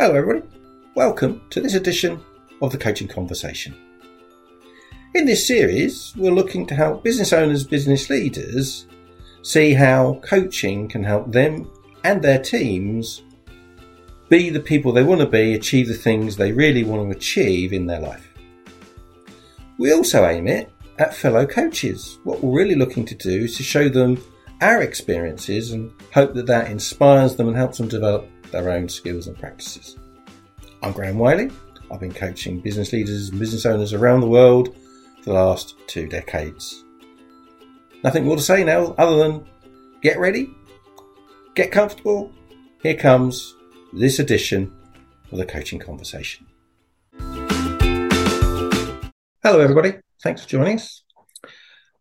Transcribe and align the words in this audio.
Hello, 0.00 0.14
everybody. 0.14 0.46
Welcome 0.94 1.42
to 1.50 1.60
this 1.60 1.74
edition 1.74 2.24
of 2.62 2.72
the 2.72 2.78
Coaching 2.78 3.06
Conversation. 3.06 3.76
In 5.14 5.26
this 5.26 5.46
series, 5.46 6.14
we're 6.16 6.32
looking 6.32 6.66
to 6.68 6.74
help 6.74 7.04
business 7.04 7.34
owners, 7.34 7.64
business 7.64 8.08
leaders 8.08 8.86
see 9.42 9.74
how 9.74 10.18
coaching 10.22 10.88
can 10.88 11.04
help 11.04 11.30
them 11.30 11.70
and 12.02 12.22
their 12.22 12.38
teams 12.38 13.24
be 14.30 14.48
the 14.48 14.58
people 14.58 14.90
they 14.90 15.02
want 15.02 15.20
to 15.20 15.26
be, 15.26 15.52
achieve 15.52 15.86
the 15.86 15.92
things 15.92 16.34
they 16.34 16.50
really 16.50 16.82
want 16.82 17.10
to 17.10 17.14
achieve 17.14 17.74
in 17.74 17.84
their 17.84 18.00
life. 18.00 18.32
We 19.76 19.92
also 19.92 20.24
aim 20.24 20.48
it 20.48 20.72
at 20.98 21.14
fellow 21.14 21.44
coaches. 21.44 22.18
What 22.24 22.42
we're 22.42 22.56
really 22.56 22.74
looking 22.74 23.04
to 23.04 23.14
do 23.14 23.44
is 23.44 23.58
to 23.58 23.62
show 23.62 23.90
them 23.90 24.16
our 24.62 24.80
experiences 24.80 25.72
and 25.72 25.92
hope 26.14 26.32
that 26.36 26.46
that 26.46 26.70
inspires 26.70 27.36
them 27.36 27.48
and 27.48 27.56
helps 27.56 27.76
them 27.76 27.88
develop 27.88 28.26
their 28.50 28.70
own 28.70 28.88
skills 28.88 29.26
and 29.26 29.38
practices. 29.38 29.96
I'm 30.82 30.92
Graham 30.92 31.18
Wiley. 31.18 31.50
I've 31.90 32.00
been 32.00 32.14
coaching 32.14 32.60
business 32.60 32.92
leaders 32.92 33.28
and 33.28 33.38
business 33.38 33.66
owners 33.66 33.92
around 33.92 34.20
the 34.20 34.28
world 34.28 34.74
for 35.18 35.24
the 35.24 35.32
last 35.32 35.74
two 35.86 36.06
decades. 36.06 36.84
Nothing 38.02 38.24
more 38.24 38.36
to 38.36 38.42
say 38.42 38.64
now 38.64 38.94
other 38.96 39.16
than 39.16 39.46
get 40.00 40.18
ready, 40.18 40.50
get 41.54 41.70
comfortable. 41.72 42.32
Here 42.82 42.94
comes 42.94 43.54
this 43.92 44.18
edition 44.18 44.74
of 45.32 45.38
the 45.38 45.44
Coaching 45.44 45.78
Conversation. 45.78 46.46
Hello, 49.42 49.60
everybody. 49.60 49.94
Thanks 50.22 50.42
for 50.42 50.48
joining 50.48 50.76
us. 50.76 51.02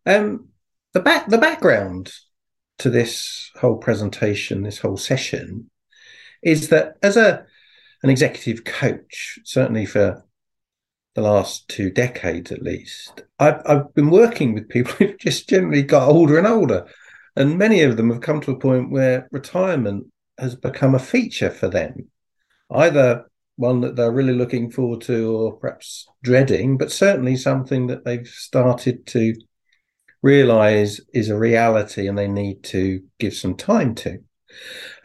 Um, 0.05 0.49
the 0.93 0.99
back 0.99 1.27
the 1.27 1.37
background 1.37 2.11
to 2.79 2.89
this 2.89 3.51
whole 3.59 3.77
presentation, 3.77 4.63
this 4.63 4.79
whole 4.79 4.97
session, 4.97 5.69
is 6.41 6.69
that 6.69 6.97
as 7.01 7.17
a 7.17 7.45
an 8.01 8.09
executive 8.09 8.63
coach, 8.63 9.39
certainly 9.43 9.85
for 9.85 10.23
the 11.15 11.21
last 11.21 11.67
two 11.67 11.89
decades 11.89 12.51
at 12.51 12.61
least, 12.61 13.23
I've, 13.39 13.61
I've 13.65 13.93
been 13.93 14.09
working 14.09 14.53
with 14.53 14.69
people 14.69 14.91
who've 14.97 15.17
just 15.17 15.49
generally 15.49 15.83
got 15.83 16.07
older 16.07 16.37
and 16.37 16.47
older. 16.47 16.87
And 17.35 17.57
many 17.57 17.81
of 17.83 17.97
them 17.97 18.09
have 18.09 18.21
come 18.21 18.41
to 18.41 18.51
a 18.51 18.59
point 18.59 18.91
where 18.91 19.27
retirement 19.31 20.07
has 20.37 20.55
become 20.55 20.95
a 20.95 20.99
feature 20.99 21.49
for 21.49 21.67
them, 21.67 22.07
either 22.71 23.25
one 23.55 23.81
that 23.81 23.95
they're 23.97 24.11
really 24.11 24.33
looking 24.33 24.71
forward 24.71 25.01
to 25.01 25.35
or 25.35 25.57
perhaps 25.57 26.07
dreading, 26.23 26.77
but 26.77 26.91
certainly 26.91 27.35
something 27.35 27.87
that 27.87 28.05
they've 28.05 28.27
started 28.27 29.05
to 29.05 29.35
realize 30.21 31.01
is 31.13 31.29
a 31.29 31.37
reality 31.37 32.07
and 32.07 32.17
they 32.17 32.27
need 32.27 32.63
to 32.63 33.03
give 33.19 33.33
some 33.33 33.55
time 33.55 33.95
to. 33.95 34.19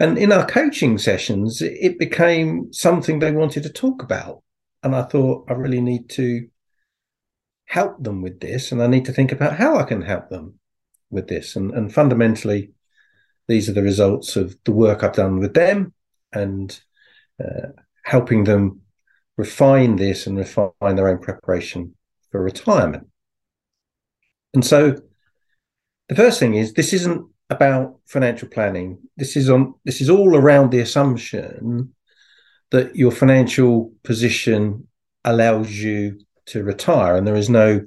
And 0.01 0.19
in 0.19 0.33
our 0.33 0.47
coaching 0.47 0.99
sessions, 0.99 1.63
it 1.63 1.99
became 1.99 2.73
something 2.73 3.19
they 3.19 3.33
wanted 3.33 3.63
to 3.65 3.71
talk 3.71 4.03
about. 4.03 4.43
And 4.83 4.95
I 4.95 5.03
thought, 5.03 5.47
I 5.49 5.55
really 5.55 5.81
need 5.81 6.09
to 6.11 6.49
help 7.67 8.03
them 8.03 8.23
with 8.23 8.41
this. 8.41 8.73
And 8.73 8.83
I 8.83 8.87
need 8.87 9.05
to 9.07 9.13
think 9.13 9.33
about 9.33 9.57
how 9.57 9.77
I 9.77 9.85
can 9.85 10.03
help 10.03 10.29
them 10.29 10.59
with 11.11 11.29
this. 11.29 11.57
And, 11.57 11.73
and 11.73 11.93
fundamentally, 11.93 12.73
these 13.49 13.69
are 13.69 13.73
the 13.73 13.83
results 13.83 14.37
of 14.37 14.57
the 14.65 14.73
work 14.73 15.03
I've 15.03 15.13
done 15.13 15.39
with 15.39 15.55
them 15.55 15.93
and 16.33 16.79
uh, 17.43 17.69
helping 18.05 18.45
them 18.45 18.81
refine 19.37 19.97
this 19.97 20.27
and 20.27 20.39
refine 20.39 20.73
their 20.81 21.09
own 21.09 21.19
preparation 21.19 21.95
for 22.31 22.43
retirement. 22.43 23.09
And 24.55 24.65
so 24.65 24.97
the 26.09 26.15
first 26.15 26.39
thing 26.39 26.55
is 26.55 26.73
this 26.73 26.93
isn't 26.93 27.27
about 27.55 27.99
financial 28.07 28.49
planning. 28.49 28.99
This 29.17 29.37
is 29.37 29.51
on 29.51 29.75
this 29.85 30.01
is 30.01 30.11
all 30.11 30.37
around 30.37 30.71
the 30.71 30.81
assumption 30.81 31.95
that 32.71 32.97
your 32.97 33.11
financial 33.11 33.93
position 34.03 34.89
allows 35.25 35.71
you 35.71 36.21
to 36.47 36.63
retire 36.63 37.17
and 37.17 37.27
there 37.27 37.37
is 37.37 37.49
no 37.49 37.81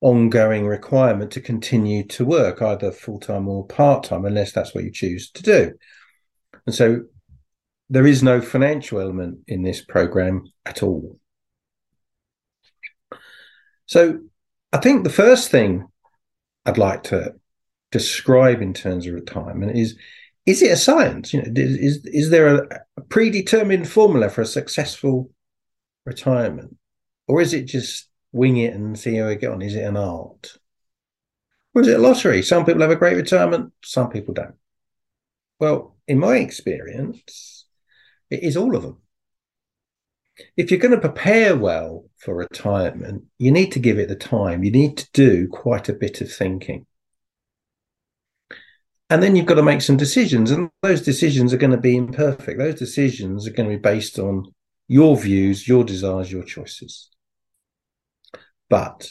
ongoing 0.00 0.66
requirement 0.66 1.30
to 1.32 1.40
continue 1.40 2.04
to 2.06 2.24
work 2.24 2.60
either 2.60 2.92
full-time 2.92 3.48
or 3.48 3.66
part-time 3.66 4.24
unless 4.26 4.52
that's 4.52 4.74
what 4.74 4.84
you 4.84 4.90
choose 4.90 5.30
to 5.30 5.42
do. 5.42 5.72
And 6.66 6.74
so 6.74 7.04
there 7.88 8.06
is 8.06 8.22
no 8.22 8.40
financial 8.40 9.00
element 9.00 9.38
in 9.46 9.62
this 9.62 9.82
program 9.84 10.44
at 10.66 10.82
all. 10.82 11.18
So 13.86 14.20
I 14.72 14.78
think 14.78 15.04
the 15.04 15.10
first 15.10 15.50
thing 15.50 15.86
I'd 16.66 16.78
like 16.78 17.04
to 17.04 17.36
describe 17.96 18.60
in 18.60 18.74
terms 18.74 19.06
of 19.06 19.14
retirement 19.14 19.76
is 19.76 19.96
is 20.44 20.62
it 20.62 20.70
a 20.70 20.76
science? 20.76 21.32
You 21.32 21.42
know 21.42 21.52
is 21.56 22.04
is 22.06 22.30
there 22.30 22.46
a, 22.54 22.84
a 22.96 23.00
predetermined 23.00 23.88
formula 23.88 24.28
for 24.30 24.42
a 24.42 24.46
successful 24.46 25.30
retirement? 26.04 26.76
Or 27.26 27.40
is 27.40 27.52
it 27.52 27.64
just 27.64 28.08
wing 28.32 28.58
it 28.58 28.74
and 28.74 28.98
see 28.98 29.16
how 29.16 29.26
we 29.26 29.36
get 29.36 29.50
on? 29.50 29.62
Is 29.62 29.74
it 29.74 29.82
an 29.82 29.96
art? 29.96 30.56
Or 31.74 31.82
is 31.82 31.88
it 31.88 31.98
a 31.98 32.02
lottery? 32.02 32.42
Some 32.42 32.64
people 32.64 32.82
have 32.82 32.90
a 32.90 32.96
great 32.96 33.16
retirement 33.16 33.72
some 33.84 34.08
people 34.08 34.34
don't. 34.34 34.54
Well 35.58 35.96
in 36.06 36.18
my 36.18 36.36
experience 36.36 37.64
it 38.30 38.42
is 38.42 38.56
all 38.56 38.76
of 38.76 38.82
them. 38.82 39.02
If 40.56 40.70
you're 40.70 40.80
going 40.80 40.94
to 40.94 41.00
prepare 41.00 41.56
well 41.56 42.04
for 42.18 42.36
retirement 42.36 43.24
you 43.38 43.50
need 43.50 43.72
to 43.72 43.80
give 43.80 43.98
it 43.98 44.08
the 44.08 44.16
time. 44.16 44.62
You 44.62 44.70
need 44.70 44.96
to 44.98 45.08
do 45.12 45.48
quite 45.48 45.88
a 45.88 46.00
bit 46.04 46.20
of 46.20 46.30
thinking 46.30 46.86
and 49.08 49.22
then 49.22 49.36
you've 49.36 49.46
got 49.46 49.54
to 49.54 49.62
make 49.62 49.82
some 49.82 49.96
decisions, 49.96 50.50
and 50.50 50.70
those 50.82 51.02
decisions 51.02 51.52
are 51.52 51.58
going 51.58 51.70
to 51.70 51.76
be 51.76 51.96
imperfect. 51.96 52.58
Those 52.58 52.78
decisions 52.78 53.46
are 53.46 53.52
going 53.52 53.68
to 53.68 53.76
be 53.76 53.80
based 53.80 54.18
on 54.18 54.52
your 54.88 55.16
views, 55.16 55.66
your 55.68 55.84
desires, 55.84 56.30
your 56.30 56.44
choices. 56.44 57.08
But 58.68 59.08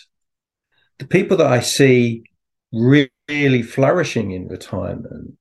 the 1.00 1.08
people 1.08 1.38
that 1.38 1.48
I 1.48 1.62
see 1.62 2.24
really 2.72 3.62
flourishing 3.62 4.32
in 4.32 4.48
retirement 4.48 5.38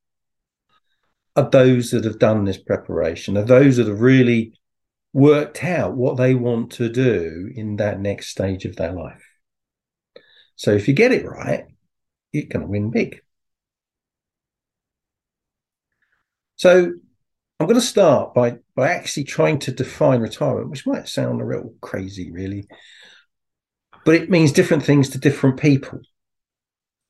are 1.37 1.51
those 1.51 1.91
that 1.91 2.05
have 2.05 2.21
done 2.21 2.45
this 2.45 2.59
preparation, 2.59 3.37
are 3.37 3.45
those 3.45 3.77
that 3.77 3.89
have 3.89 4.01
really 4.01 4.55
worked 5.13 5.65
out 5.65 5.97
what 5.97 6.17
they 6.17 6.35
want 6.35 6.73
to 6.73 6.89
do 6.89 7.51
in 7.55 7.77
that 7.77 8.01
next 8.01 8.29
stage 8.29 8.65
of 8.65 8.77
their 8.77 8.93
life. 8.93 9.23
So 10.57 10.73
if 10.73 10.87
you 10.87 10.95
get 10.95 11.13
it 11.13 11.27
right, 11.27 11.65
you're 12.33 12.47
going 12.47 12.63
to 12.63 12.69
win 12.71 12.91
big. 12.91 13.21
So 16.65 16.95
I'm 17.61 17.67
going 17.67 17.75
to 17.75 17.83
start 17.83 18.33
by 18.33 18.57
by 18.75 18.91
actually 18.91 19.25
trying 19.25 19.59
to 19.59 19.71
define 19.71 20.23
retirement, 20.23 20.71
which 20.71 20.87
might 20.87 21.07
sound 21.07 21.43
a 21.43 21.45
little 21.45 21.75
crazy, 21.83 22.33
really, 22.33 22.67
but 24.07 24.15
it 24.15 24.31
means 24.31 24.51
different 24.51 24.83
things 24.83 25.11
to 25.11 25.19
different 25.19 25.61
people, 25.61 26.01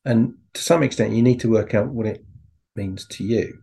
and 0.04 0.34
to 0.54 0.60
some 0.60 0.82
extent, 0.82 1.14
you 1.14 1.22
need 1.22 1.38
to 1.38 1.52
work 1.52 1.72
out 1.72 1.86
what 1.86 2.06
it 2.06 2.24
means 2.74 3.06
to 3.10 3.22
you. 3.22 3.60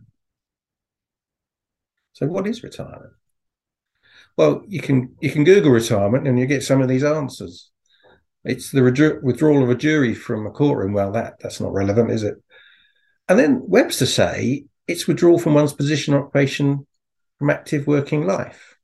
So, 2.14 2.24
what 2.24 2.46
is 2.46 2.62
retirement? 2.62 3.12
Well, 4.38 4.62
you 4.66 4.80
can 4.80 5.14
you 5.20 5.30
can 5.30 5.44
Google 5.44 5.72
retirement 5.72 6.26
and 6.26 6.38
you 6.38 6.46
get 6.46 6.62
some 6.62 6.80
of 6.80 6.88
these 6.88 7.04
answers. 7.04 7.70
It's 8.44 8.70
the 8.70 9.20
withdrawal 9.22 9.62
of 9.62 9.68
a 9.68 9.74
jury 9.74 10.14
from 10.14 10.46
a 10.46 10.52
courtroom. 10.52 10.94
Well, 10.94 11.12
that 11.12 11.34
that's 11.40 11.60
not 11.60 11.74
relevant, 11.74 12.10
is 12.10 12.22
it? 12.22 12.36
And 13.28 13.38
then 13.38 13.60
Webster 13.66 14.06
say 14.06 14.64
it's 14.86 15.06
withdrawal 15.06 15.38
from 15.38 15.54
one's 15.54 15.72
position 15.72 16.14
or 16.14 16.20
occupation 16.20 16.86
from 17.38 17.50
active 17.50 17.86
working 17.86 18.26
life. 18.26 18.76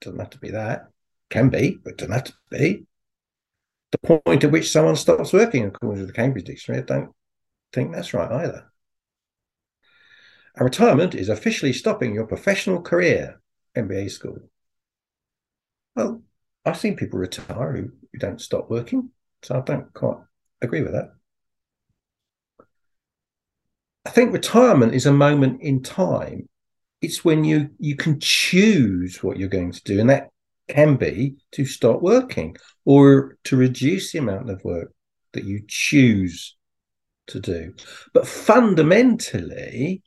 Doesn't 0.00 0.18
have 0.18 0.30
to 0.30 0.38
be 0.38 0.50
that. 0.50 0.88
Can 1.30 1.48
be, 1.48 1.78
but 1.82 1.98
doesn't 1.98 2.12
have 2.12 2.24
to 2.24 2.32
be. 2.50 2.86
The 3.90 3.98
point 3.98 4.44
at 4.44 4.50
which 4.50 4.70
someone 4.70 4.96
stops 4.96 5.32
working, 5.32 5.64
according 5.64 6.00
to 6.00 6.06
the 6.06 6.12
Cambridge 6.12 6.44
Dictionary, 6.44 6.82
I 6.82 6.84
don't 6.84 7.10
think 7.72 7.92
that's 7.92 8.14
right 8.14 8.30
either. 8.30 8.70
A 10.56 10.64
retirement 10.64 11.14
is 11.14 11.28
officially 11.28 11.72
stopping 11.72 12.14
your 12.14 12.26
professional 12.26 12.82
career, 12.82 13.40
MBA 13.76 14.06
Skool. 14.06 14.48
Well, 15.94 16.22
I've 16.64 16.78
seen 16.78 16.96
people 16.96 17.18
retire 17.18 17.72
who, 17.72 17.90
who 18.12 18.18
don't 18.18 18.40
stop 18.40 18.68
working, 18.68 19.10
so 19.42 19.56
I 19.56 19.60
don't 19.60 19.92
quite 19.94 20.18
agree 20.60 20.82
with 20.82 20.92
that. 20.92 21.12
I 24.08 24.10
think 24.10 24.32
retirement 24.32 24.94
is 24.94 25.04
a 25.04 25.12
moment 25.12 25.60
in 25.60 25.82
time. 25.82 26.48
It's 27.02 27.26
when 27.26 27.44
you 27.44 27.68
you 27.78 27.94
can 27.94 28.18
choose 28.20 29.22
what 29.22 29.36
you're 29.36 29.50
going 29.50 29.70
to 29.70 29.82
do, 29.82 30.00
and 30.00 30.08
that 30.08 30.30
can 30.66 30.96
be 30.96 31.36
to 31.52 31.66
stop 31.66 32.00
working 32.00 32.56
or 32.86 33.36
to 33.44 33.56
reduce 33.58 34.12
the 34.12 34.20
amount 34.20 34.48
of 34.48 34.64
work 34.64 34.94
that 35.34 35.44
you 35.44 35.60
choose 35.68 36.56
to 37.26 37.38
do. 37.38 37.74
But 38.14 38.26
fundamentally, 38.26 40.02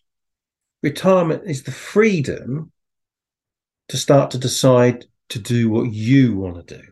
retirement 0.82 1.44
is 1.46 1.62
the 1.62 1.72
freedom 1.72 2.72
to 3.90 3.98
start 3.98 4.32
to 4.32 4.40
decide 4.40 5.06
to 5.30 5.38
do 5.38 5.70
what 5.70 5.94
you 5.94 6.38
want 6.38 6.68
to 6.68 6.78
do. 6.78 6.84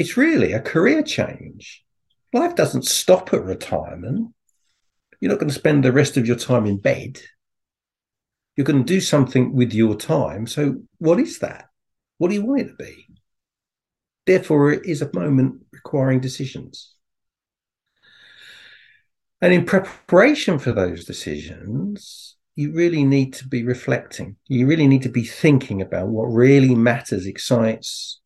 It's 0.00 0.16
really 0.16 0.54
a 0.54 0.60
career 0.60 1.02
change. 1.02 1.84
Life 2.32 2.56
doesn't 2.56 2.86
stop 2.86 3.34
at 3.34 3.44
retirement. 3.44 4.32
You're 5.20 5.30
not 5.30 5.38
going 5.38 5.50
to 5.50 5.54
spend 5.54 5.84
the 5.84 5.92
rest 5.92 6.16
of 6.16 6.26
your 6.26 6.36
time 6.36 6.64
in 6.64 6.78
bed. 6.78 7.20
You're 8.56 8.64
going 8.64 8.82
to 8.82 8.94
do 8.94 9.02
something 9.02 9.54
with 9.54 9.74
your 9.74 9.94
time. 9.94 10.46
So, 10.46 10.76
what 10.96 11.20
is 11.20 11.40
that? 11.40 11.66
What 12.16 12.28
do 12.28 12.34
you 12.34 12.46
want 12.46 12.62
it 12.62 12.68
to 12.68 12.76
be? 12.76 13.08
Therefore, 14.24 14.72
it 14.72 14.86
is 14.86 15.02
a 15.02 15.10
moment 15.12 15.66
requiring 15.70 16.20
decisions. 16.20 16.94
And 19.42 19.52
in 19.52 19.66
preparation 19.66 20.58
for 20.58 20.72
those 20.72 21.04
decisions, 21.04 22.36
you 22.56 22.72
really 22.72 23.04
need 23.04 23.34
to 23.34 23.46
be 23.46 23.64
reflecting. 23.64 24.36
You 24.48 24.66
really 24.66 24.86
need 24.86 25.02
to 25.02 25.10
be 25.10 25.24
thinking 25.24 25.82
about 25.82 26.08
what 26.08 26.24
really 26.24 26.74
matters, 26.74 27.26
excites, 27.26 28.19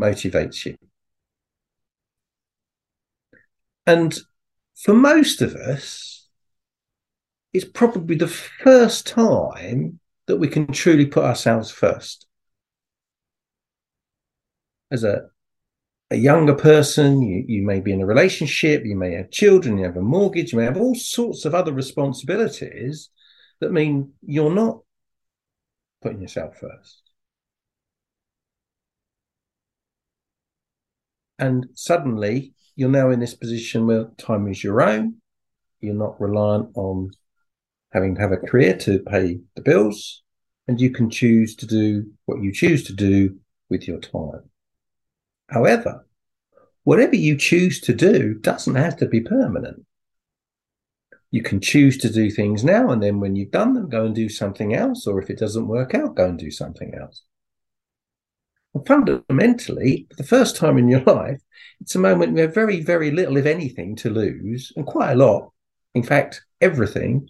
motivates 0.00 0.64
you. 0.64 0.76
And 3.86 4.18
for 4.76 4.94
most 4.94 5.42
of 5.42 5.54
us, 5.54 6.28
it's 7.52 7.64
probably 7.64 8.16
the 8.16 8.28
first 8.28 9.06
time 9.06 9.98
that 10.26 10.36
we 10.36 10.48
can 10.48 10.72
truly 10.72 11.06
put 11.06 11.24
ourselves 11.24 11.70
first. 11.70 12.26
As 14.90 15.04
a, 15.04 15.28
a 16.10 16.16
younger 16.16 16.54
person, 16.54 17.22
you, 17.22 17.44
you 17.48 17.62
may 17.62 17.80
be 17.80 17.92
in 17.92 18.00
a 18.00 18.06
relationship, 18.06 18.84
you 18.84 18.96
may 18.96 19.14
have 19.14 19.30
children, 19.30 19.78
you 19.78 19.84
have 19.84 19.96
a 19.96 20.02
mortgage, 20.02 20.52
you 20.52 20.58
may 20.58 20.64
have 20.64 20.76
all 20.76 20.94
sorts 20.94 21.44
of 21.44 21.54
other 21.54 21.72
responsibilities 21.72 23.10
that 23.60 23.72
mean 23.72 24.12
you're 24.22 24.54
not 24.54 24.80
putting 26.00 26.22
yourself 26.22 26.56
first. 26.56 27.09
And 31.40 31.68
suddenly 31.74 32.52
you're 32.76 32.90
now 32.90 33.10
in 33.10 33.18
this 33.18 33.34
position 33.34 33.86
where 33.86 34.10
time 34.18 34.46
is 34.46 34.62
your 34.62 34.82
own. 34.82 35.16
You're 35.80 35.94
not 35.94 36.20
reliant 36.20 36.68
on 36.74 37.10
having 37.92 38.14
to 38.14 38.20
have 38.20 38.32
a 38.32 38.36
career 38.36 38.76
to 38.76 39.00
pay 39.00 39.40
the 39.56 39.62
bills, 39.62 40.22
and 40.68 40.80
you 40.80 40.90
can 40.90 41.10
choose 41.10 41.56
to 41.56 41.66
do 41.66 42.12
what 42.26 42.42
you 42.42 42.52
choose 42.52 42.84
to 42.84 42.92
do 42.92 43.38
with 43.70 43.88
your 43.88 43.98
time. 43.98 44.50
However, 45.48 46.06
whatever 46.84 47.16
you 47.16 47.36
choose 47.36 47.80
to 47.80 47.94
do 47.94 48.34
doesn't 48.34 48.76
have 48.76 48.96
to 48.98 49.06
be 49.06 49.20
permanent. 49.20 49.84
You 51.30 51.42
can 51.42 51.60
choose 51.60 51.96
to 51.98 52.10
do 52.10 52.30
things 52.30 52.62
now, 52.62 52.90
and 52.90 53.02
then 53.02 53.18
when 53.18 53.34
you've 53.34 53.50
done 53.50 53.72
them, 53.72 53.88
go 53.88 54.04
and 54.04 54.14
do 54.14 54.28
something 54.28 54.74
else. 54.74 55.06
Or 55.06 55.20
if 55.22 55.30
it 55.30 55.38
doesn't 55.38 55.68
work 55.68 55.94
out, 55.94 56.16
go 56.16 56.26
and 56.26 56.38
do 56.38 56.50
something 56.50 56.94
else. 56.94 57.22
And 58.74 58.86
fundamentally, 58.86 60.06
for 60.10 60.16
the 60.16 60.28
first 60.28 60.56
time 60.56 60.78
in 60.78 60.88
your 60.88 61.00
life, 61.06 61.40
it's 61.80 61.94
a 61.94 61.98
moment 61.98 62.34
where 62.34 62.48
very, 62.48 62.82
very 62.82 63.10
little, 63.10 63.36
if 63.36 63.46
anything, 63.46 63.96
to 63.96 64.10
lose, 64.10 64.72
and 64.76 64.86
quite 64.86 65.12
a 65.12 65.16
lot, 65.16 65.52
in 65.94 66.02
fact, 66.02 66.44
everything 66.60 67.28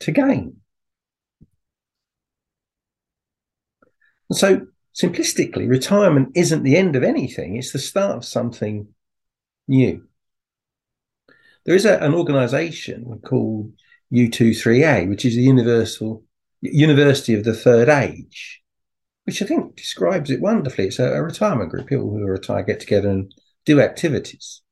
to 0.00 0.12
gain. 0.12 0.56
And 4.28 4.36
so, 4.36 4.66
simplistically, 4.94 5.68
retirement 5.68 6.32
isn't 6.34 6.62
the 6.62 6.76
end 6.76 6.96
of 6.96 7.02
anything, 7.02 7.56
it's 7.56 7.72
the 7.72 7.78
start 7.78 8.16
of 8.16 8.24
something 8.24 8.88
new. 9.68 10.06
There 11.64 11.74
is 11.74 11.84
a, 11.84 11.98
an 11.98 12.14
organization 12.14 13.20
called 13.24 13.72
U3A, 14.12 15.08
which 15.08 15.24
is 15.24 15.34
the 15.34 15.42
Universal 15.42 16.22
University 16.60 17.34
of 17.34 17.44
the 17.44 17.54
Third 17.54 17.88
Age, 17.88 18.62
which 19.26 19.42
I 19.42 19.46
think 19.46 19.74
describes 19.74 20.30
it 20.30 20.40
wonderfully. 20.40 20.86
It's 20.86 21.00
a, 21.00 21.12
a 21.12 21.22
retirement 21.22 21.70
group, 21.70 21.88
people 21.88 22.08
who 22.08 22.22
are 22.22 22.32
retired 22.32 22.66
get 22.66 22.78
together 22.78 23.10
and 23.10 23.34
do 23.64 23.80
activities. 23.80 24.62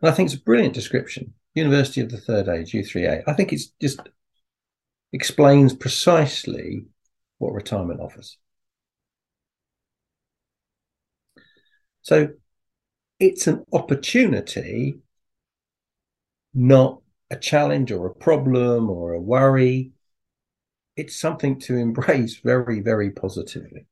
And 0.00 0.10
I 0.10 0.14
think 0.14 0.30
it's 0.30 0.40
a 0.40 0.42
brilliant 0.42 0.72
description. 0.72 1.34
University 1.54 2.00
of 2.00 2.10
the 2.10 2.16
Third 2.16 2.48
Age, 2.48 2.72
U3A. 2.72 3.24
I 3.26 3.32
think 3.34 3.52
it's 3.52 3.66
just 3.80 4.00
explains 5.12 5.74
precisely 5.74 6.86
what 7.36 7.52
retirement 7.52 8.00
offers. 8.00 8.38
So 12.00 12.30
it's 13.20 13.46
an 13.46 13.64
opportunity, 13.70 15.00
not 16.54 17.02
a 17.30 17.36
challenge 17.36 17.92
or 17.92 18.06
a 18.06 18.14
problem 18.14 18.88
or 18.88 19.12
a 19.12 19.20
worry 19.20 19.92
it's 20.98 21.16
something 21.16 21.60
to 21.60 21.76
embrace 21.76 22.40
very, 22.44 22.80
very 22.80 23.10
positively. 23.10 23.86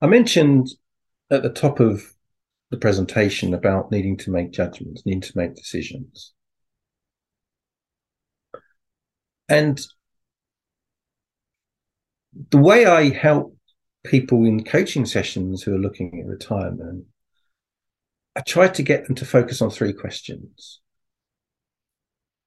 I 0.00 0.06
mentioned 0.06 0.68
at 1.30 1.42
the 1.42 1.50
top 1.50 1.80
of 1.80 2.02
the 2.70 2.78
presentation 2.78 3.52
about 3.52 3.92
needing 3.92 4.16
to 4.16 4.30
make 4.30 4.50
judgments, 4.50 5.04
needing 5.04 5.20
to 5.20 5.36
make 5.36 5.54
decisions. 5.54 6.32
And 9.50 9.80
the 12.50 12.58
way 12.58 12.86
I 12.86 13.10
help 13.10 13.54
people 14.04 14.46
in 14.46 14.64
coaching 14.64 15.04
sessions 15.04 15.62
who 15.62 15.74
are 15.74 15.78
looking 15.78 16.20
at 16.20 16.26
retirement, 16.26 17.04
I 18.34 18.40
try 18.40 18.68
to 18.68 18.82
get 18.82 19.06
them 19.06 19.16
to 19.16 19.26
focus 19.26 19.60
on 19.60 19.70
three 19.70 19.92
questions. 19.92 20.80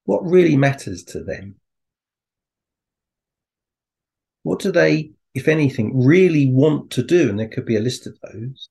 What 0.05 0.25
really 0.25 0.55
matters 0.55 1.03
to 1.05 1.23
them? 1.23 1.60
What 4.43 4.59
do 4.59 4.71
they, 4.71 5.11
if 5.33 5.47
anything, 5.47 6.05
really 6.05 6.51
want 6.51 6.91
to 6.91 7.03
do? 7.03 7.29
And 7.29 7.39
there 7.39 7.47
could 7.47 7.65
be 7.65 7.77
a 7.77 7.81
list 7.81 8.07
of 8.07 8.17
those. 8.21 8.69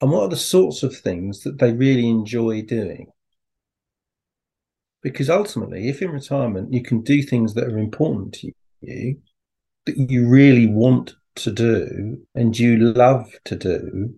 And 0.00 0.10
what 0.10 0.24
are 0.24 0.28
the 0.28 0.36
sorts 0.36 0.82
of 0.82 0.96
things 0.96 1.42
that 1.44 1.58
they 1.58 1.72
really 1.72 2.08
enjoy 2.08 2.62
doing? 2.62 3.06
Because 5.02 5.30
ultimately, 5.30 5.88
if 5.88 6.02
in 6.02 6.10
retirement 6.10 6.72
you 6.72 6.82
can 6.82 7.02
do 7.02 7.22
things 7.22 7.54
that 7.54 7.64
are 7.64 7.78
important 7.78 8.34
to 8.34 8.52
you, 8.80 9.20
that 9.86 9.96
you 9.96 10.28
really 10.28 10.66
want 10.66 11.14
to 11.36 11.50
do 11.50 12.24
and 12.34 12.58
you 12.58 12.76
love 12.78 13.30
to 13.44 13.56
do, 13.56 14.14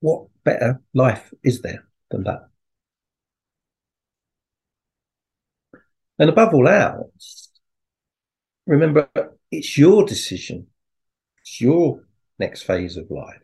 what 0.00 0.26
better 0.44 0.80
life 0.94 1.32
is 1.42 1.62
there 1.62 1.84
than 2.10 2.24
that? 2.24 2.48
And 6.18 6.28
above 6.28 6.52
all 6.52 6.68
else, 6.68 7.39
remember, 8.70 9.08
it's 9.50 9.76
your 9.76 10.04
decision. 10.04 10.68
It's 11.40 11.60
your 11.60 12.04
next 12.38 12.62
phase 12.62 12.96
of 12.96 13.10
life. 13.10 13.40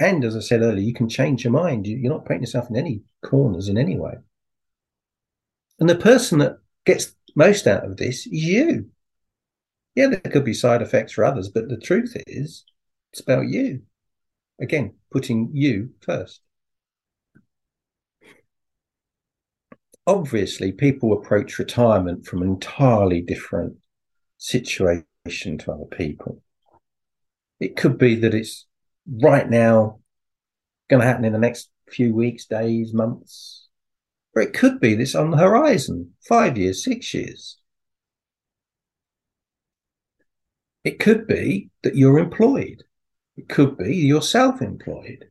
And 0.00 0.24
as 0.24 0.36
I 0.36 0.40
said 0.40 0.60
earlier, 0.60 0.84
you 0.84 0.92
can 0.92 1.08
change 1.08 1.44
your 1.44 1.52
mind. 1.52 1.86
You're 1.86 2.12
not 2.12 2.24
putting 2.24 2.42
yourself 2.42 2.68
in 2.68 2.76
any 2.76 3.02
corners 3.24 3.68
in 3.68 3.78
any 3.78 3.96
way. 3.96 4.14
And 5.78 5.88
the 5.88 5.96
person 5.96 6.40
that 6.40 6.58
gets 6.84 7.14
most 7.36 7.66
out 7.66 7.84
of 7.84 7.96
this 7.96 8.26
is 8.26 8.44
you. 8.44 8.90
Yeah, 9.94 10.08
there 10.08 10.20
could 10.20 10.44
be 10.44 10.54
side 10.54 10.82
effects 10.82 11.12
for 11.12 11.24
others, 11.24 11.48
but 11.48 11.68
the 11.68 11.76
truth 11.76 12.16
is, 12.26 12.64
it's 13.12 13.20
about 13.20 13.46
you. 13.46 13.82
Again, 14.60 14.94
putting 15.12 15.50
you 15.52 15.90
first. 16.00 16.40
Obviously, 20.06 20.72
people 20.72 21.12
approach 21.12 21.58
retirement 21.58 22.26
from 22.26 22.42
entirely 22.42 23.20
different 23.20 23.76
situation 24.38 25.58
to 25.58 25.72
other 25.72 25.84
people. 25.84 26.42
It 27.60 27.76
could 27.76 27.98
be 27.98 28.14
that 28.16 28.34
it's 28.34 28.66
right 29.22 29.48
now 29.48 29.98
going 30.88 31.00
to 31.00 31.06
happen 31.06 31.24
in 31.24 31.32
the 31.32 31.38
next 31.38 31.70
few 31.90 32.14
weeks, 32.14 32.46
days, 32.46 32.94
months, 32.94 33.68
or 34.34 34.42
it 34.42 34.54
could 34.54 34.80
be 34.80 34.94
this 34.94 35.14
on 35.14 35.30
the 35.30 35.36
horizon, 35.36 36.14
five 36.26 36.56
years, 36.56 36.84
six 36.84 37.12
years. 37.12 37.58
It 40.84 40.98
could 40.98 41.26
be 41.26 41.70
that 41.82 41.96
you're 41.96 42.18
employed. 42.18 42.84
It 43.36 43.48
could 43.48 43.76
be 43.76 43.94
you're 43.94 44.22
self 44.22 44.62
employed. 44.62 45.26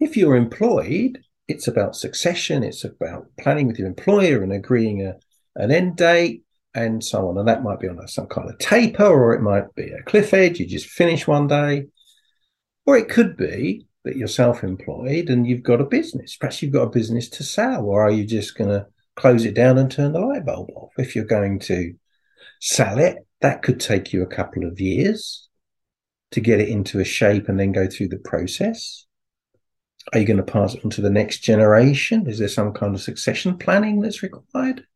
If 0.00 0.16
you're 0.16 0.36
employed, 0.36 1.18
it's 1.48 1.68
about 1.68 1.96
succession, 1.96 2.62
it's 2.62 2.84
about 2.84 3.28
planning 3.38 3.66
with 3.66 3.78
your 3.78 3.88
employer 3.88 4.42
and 4.42 4.52
agreeing 4.52 5.02
a, 5.02 5.16
an 5.54 5.70
end 5.70 5.96
date, 5.96 6.45
and 6.76 7.02
so 7.02 7.28
on. 7.28 7.38
And 7.38 7.48
that 7.48 7.64
might 7.64 7.80
be 7.80 7.88
on 7.88 8.06
some 8.06 8.26
kind 8.26 8.48
of 8.48 8.58
taper, 8.58 9.06
or 9.06 9.34
it 9.34 9.40
might 9.40 9.74
be 9.74 9.90
a 9.90 10.02
cliff 10.02 10.32
edge. 10.32 10.60
You 10.60 10.66
just 10.66 10.86
finish 10.86 11.26
one 11.26 11.48
day, 11.48 11.86
or 12.84 12.96
it 12.96 13.08
could 13.08 13.36
be 13.36 13.88
that 14.04 14.16
you're 14.16 14.28
self-employed 14.28 15.28
and 15.28 15.46
you've 15.46 15.64
got 15.64 15.80
a 15.80 15.84
business. 15.84 16.36
Perhaps 16.36 16.62
you've 16.62 16.72
got 16.72 16.86
a 16.86 16.90
business 16.90 17.28
to 17.30 17.42
sell, 17.42 17.84
or 17.86 18.02
are 18.02 18.10
you 18.12 18.24
just 18.24 18.56
going 18.56 18.70
to 18.70 18.86
close 19.16 19.44
it 19.44 19.54
down 19.54 19.78
and 19.78 19.90
turn 19.90 20.12
the 20.12 20.20
light 20.20 20.44
bulb 20.46 20.70
off? 20.76 20.92
If 20.98 21.16
you're 21.16 21.24
going 21.24 21.58
to 21.60 21.94
sell 22.60 22.98
it, 22.98 23.26
that 23.40 23.62
could 23.62 23.80
take 23.80 24.12
you 24.12 24.22
a 24.22 24.26
couple 24.26 24.64
of 24.64 24.78
years 24.78 25.48
to 26.32 26.40
get 26.40 26.60
it 26.60 26.68
into 26.68 27.00
a 27.00 27.04
shape 27.04 27.48
and 27.48 27.58
then 27.58 27.72
go 27.72 27.88
through 27.88 28.08
the 28.08 28.18
process. 28.18 29.06
Are 30.12 30.18
you 30.18 30.26
going 30.26 30.36
to 30.36 30.42
pass 30.42 30.74
it 30.74 30.84
on 30.84 30.90
to 30.90 31.00
the 31.00 31.10
next 31.10 31.38
generation? 31.38 32.28
Is 32.28 32.38
there 32.38 32.48
some 32.48 32.72
kind 32.72 32.94
of 32.94 33.00
succession 33.00 33.58
planning 33.58 34.00
that's 34.00 34.22
required? 34.22 34.86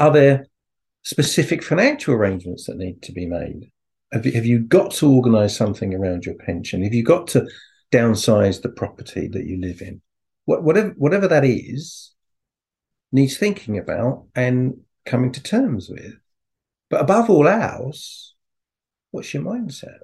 Are 0.00 0.12
there 0.12 0.46
specific 1.02 1.62
financial 1.62 2.14
arrangements 2.14 2.66
that 2.66 2.76
need 2.76 3.02
to 3.02 3.12
be 3.12 3.26
made? 3.26 3.70
Have 4.12 4.26
you, 4.26 4.32
have 4.32 4.46
you 4.46 4.60
got 4.60 4.92
to 4.92 5.10
organise 5.10 5.56
something 5.56 5.94
around 5.94 6.24
your 6.24 6.36
pension? 6.36 6.82
Have 6.82 6.94
you 6.94 7.04
got 7.04 7.26
to 7.28 7.46
downsize 7.94 8.60
the 8.60 8.68
property 8.68 9.28
that 9.28 9.46
you 9.46 9.60
live 9.60 9.80
in. 9.80 10.00
whatever 10.46 10.90
whatever 10.96 11.28
that 11.28 11.44
is, 11.44 12.12
needs 13.12 13.36
thinking 13.36 13.78
about 13.78 14.26
and 14.34 14.74
coming 15.06 15.30
to 15.32 15.42
terms 15.42 15.88
with. 15.88 16.14
But 16.90 17.02
above 17.02 17.30
all 17.30 17.46
else, 17.46 18.34
what's 19.12 19.32
your 19.32 19.44
mindset? 19.44 19.98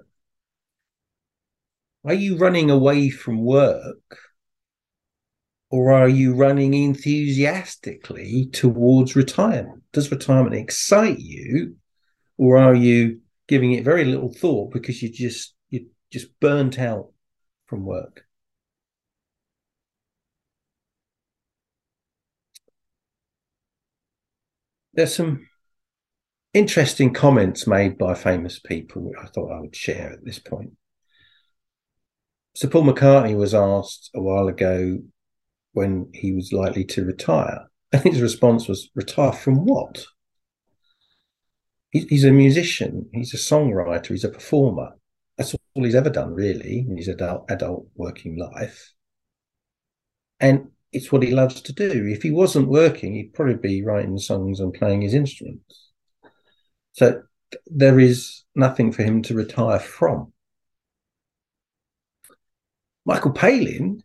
Are 2.05 2.15
you 2.15 2.39
running 2.39 2.71
away 2.71 3.11
from 3.11 3.45
work 3.45 4.19
or 5.71 5.93
are 5.93 6.09
you 6.09 6.35
running 6.35 6.73
enthusiastically 6.75 8.47
towards 8.53 9.17
retirement? 9.17 9.80
Does 9.93 10.11
retirement 10.11 10.55
excite 10.55 11.19
you 11.19 11.77
or 12.37 12.57
are 12.59 12.75
you 12.75 13.21
giving 13.49 13.73
it 13.73 13.85
very 13.85 14.05
little 14.05 14.33
thought 14.33 14.73
because 14.73 15.03
you 15.03 15.11
just 15.11 15.55
you 15.69 15.87
just 16.13 16.39
burnt 16.41 16.79
out 16.79 17.13
from 17.67 17.85
work? 17.85 18.25
There's 24.95 25.15
some 25.15 25.49
interesting 26.53 27.13
comments 27.13 27.67
made 27.67 27.97
by 27.97 28.15
famous 28.15 28.59
people 28.59 29.03
which 29.03 29.19
I 29.21 29.27
thought 29.27 29.53
I 29.53 29.61
would 29.61 29.77
share 29.77 30.13
at 30.13 30.25
this 30.25 30.39
point. 30.39 30.73
Sir 32.55 32.69
Paul 32.69 32.85
McCartney 32.85 33.37
was 33.37 33.55
asked 33.55 34.11
a 34.15 34.21
while 34.21 34.49
ago 34.49 34.99
when 35.73 36.11
he 36.13 36.33
was 36.33 36.53
likely 36.53 36.85
to 36.85 37.05
retire, 37.05 37.70
and 37.93 38.03
his 38.03 38.23
response 38.23 38.69
was, 38.69 38.91
Retire 38.95 39.33
from 39.33 39.65
what? 39.65 40.05
He's 41.91 42.23
a 42.23 42.31
musician, 42.31 43.11
he's 43.13 43.35
a 43.35 43.37
songwriter, 43.37 44.09
he's 44.09 44.23
a 44.23 44.29
performer. 44.29 44.93
That's 45.37 45.55
all 45.55 45.85
he's 45.85 45.97
ever 45.97 46.11
done, 46.11 46.35
really, 46.35 46.87
in 46.89 46.97
his 46.97 47.09
adult, 47.09 47.51
adult 47.51 47.89
working 47.97 48.39
life. 48.39 48.93
And 50.39 50.69
it's 50.93 51.11
what 51.11 51.25
he 51.25 51.33
loves 51.33 51.61
to 51.63 51.73
do. 51.73 52.07
If 52.07 52.23
he 52.23 52.31
wasn't 52.31 52.69
working, 52.69 53.15
he'd 53.15 53.35
probably 53.35 53.57
be 53.57 53.85
writing 53.85 54.19
songs 54.19 54.61
and 54.61 54.73
playing 54.73 55.03
his 55.03 55.15
instruments. 55.15 55.91
So 56.93 57.23
there 57.67 57.99
is 57.99 58.45
nothing 58.55 58.93
for 58.93 59.03
him 59.03 59.23
to 59.23 59.35
retire 59.35 59.81
from. 59.81 60.33
Michael 63.05 63.33
Palin 63.33 64.03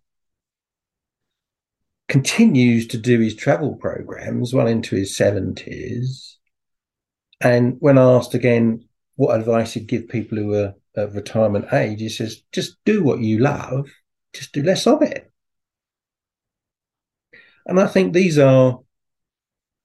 continues 2.07 2.87
to 2.87 2.97
do 2.97 3.19
his 3.19 3.35
travel 3.35 3.75
programs 3.75 4.53
well 4.53 4.67
into 4.67 4.95
his 4.95 5.17
70s. 5.17 6.35
And 7.41 7.77
when 7.79 7.97
asked 7.97 8.33
again 8.33 8.87
what 9.15 9.37
advice 9.37 9.73
he'd 9.73 9.87
give 9.87 10.07
people 10.07 10.37
who 10.37 10.53
are 10.53 10.75
at 10.95 11.13
retirement 11.13 11.73
age, 11.73 11.99
he 11.99 12.09
says, 12.09 12.43
just 12.51 12.77
do 12.85 13.03
what 13.03 13.19
you 13.19 13.39
love, 13.39 13.89
just 14.33 14.53
do 14.53 14.63
less 14.63 14.87
of 14.87 15.01
it. 15.01 15.31
And 17.65 17.79
I 17.79 17.87
think 17.87 18.13
these 18.13 18.37
are 18.37 18.79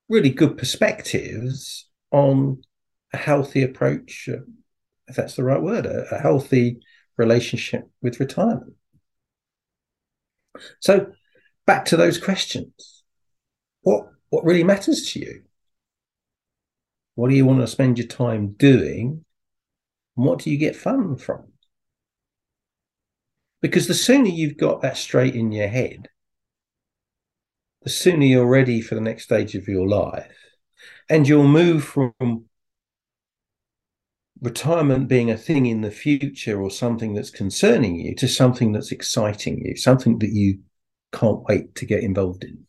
really 0.09 0.31
good 0.31 0.59
perspectives 0.59 1.89
on 2.11 2.63
a 3.13 3.17
healthy 3.17 3.63
approach, 3.63 4.29
if 5.09 5.17
that's 5.17 5.37
the 5.37 5.45
right 5.45 5.63
word, 5.63 5.87
a, 5.87 6.15
a 6.15 6.19
healthy 6.19 6.81
relationship 7.17 7.89
with 8.03 8.21
retirement. 8.21 8.75
So 10.81 11.13
back 11.71 11.85
to 11.85 11.97
those 11.97 12.19
questions. 12.19 13.05
What 13.83 14.07
what 14.31 14.45
really 14.45 14.65
matters 14.65 15.13
to 15.13 15.21
you? 15.21 15.43
What 17.15 17.31
do 17.31 17.37
you 17.37 17.47
want 17.47 17.61
to 17.61 17.69
spend 17.69 17.97
your 17.97 18.09
time 18.09 18.55
doing? 18.59 19.25
And 20.17 20.27
what 20.27 20.41
do 20.41 20.51
you 20.51 20.59
get 20.59 20.75
fun 20.75 21.17
from? 21.17 21.53
Because 23.63 23.87
the 23.87 23.95
sooner 23.95 24.31
you've 24.31 24.57
got 24.57 24.83
that 24.83 24.97
straight 24.97 25.37
in 25.37 25.53
your 25.53 25.69
head, 25.69 26.09
the 27.83 27.91
sooner 27.91 28.25
you're 28.25 28.49
ready 28.59 28.81
for 28.81 28.97
the 28.97 29.01
next 29.01 29.23
stage 29.23 29.55
of 29.55 29.69
your 29.69 29.87
life. 29.87 30.37
And 31.09 31.29
you'll 31.29 31.47
move 31.47 31.85
from 31.85 32.47
retirement 34.41 35.07
being 35.07 35.31
a 35.31 35.37
thing 35.37 35.67
in 35.67 35.83
the 35.83 35.93
future 35.93 36.61
or 36.61 36.71
something 36.73 37.15
that's 37.15 37.31
concerning 37.31 37.95
you 37.95 38.17
to 38.17 38.27
something 38.27 38.73
that's 38.73 38.91
exciting 38.91 39.65
you, 39.65 39.77
something 39.77 40.19
that 40.19 40.33
you 40.33 40.59
can't 41.13 41.43
wait 41.45 41.75
to 41.77 41.87
get 41.87 42.03
involved 42.03 42.45
in. 42.45 42.67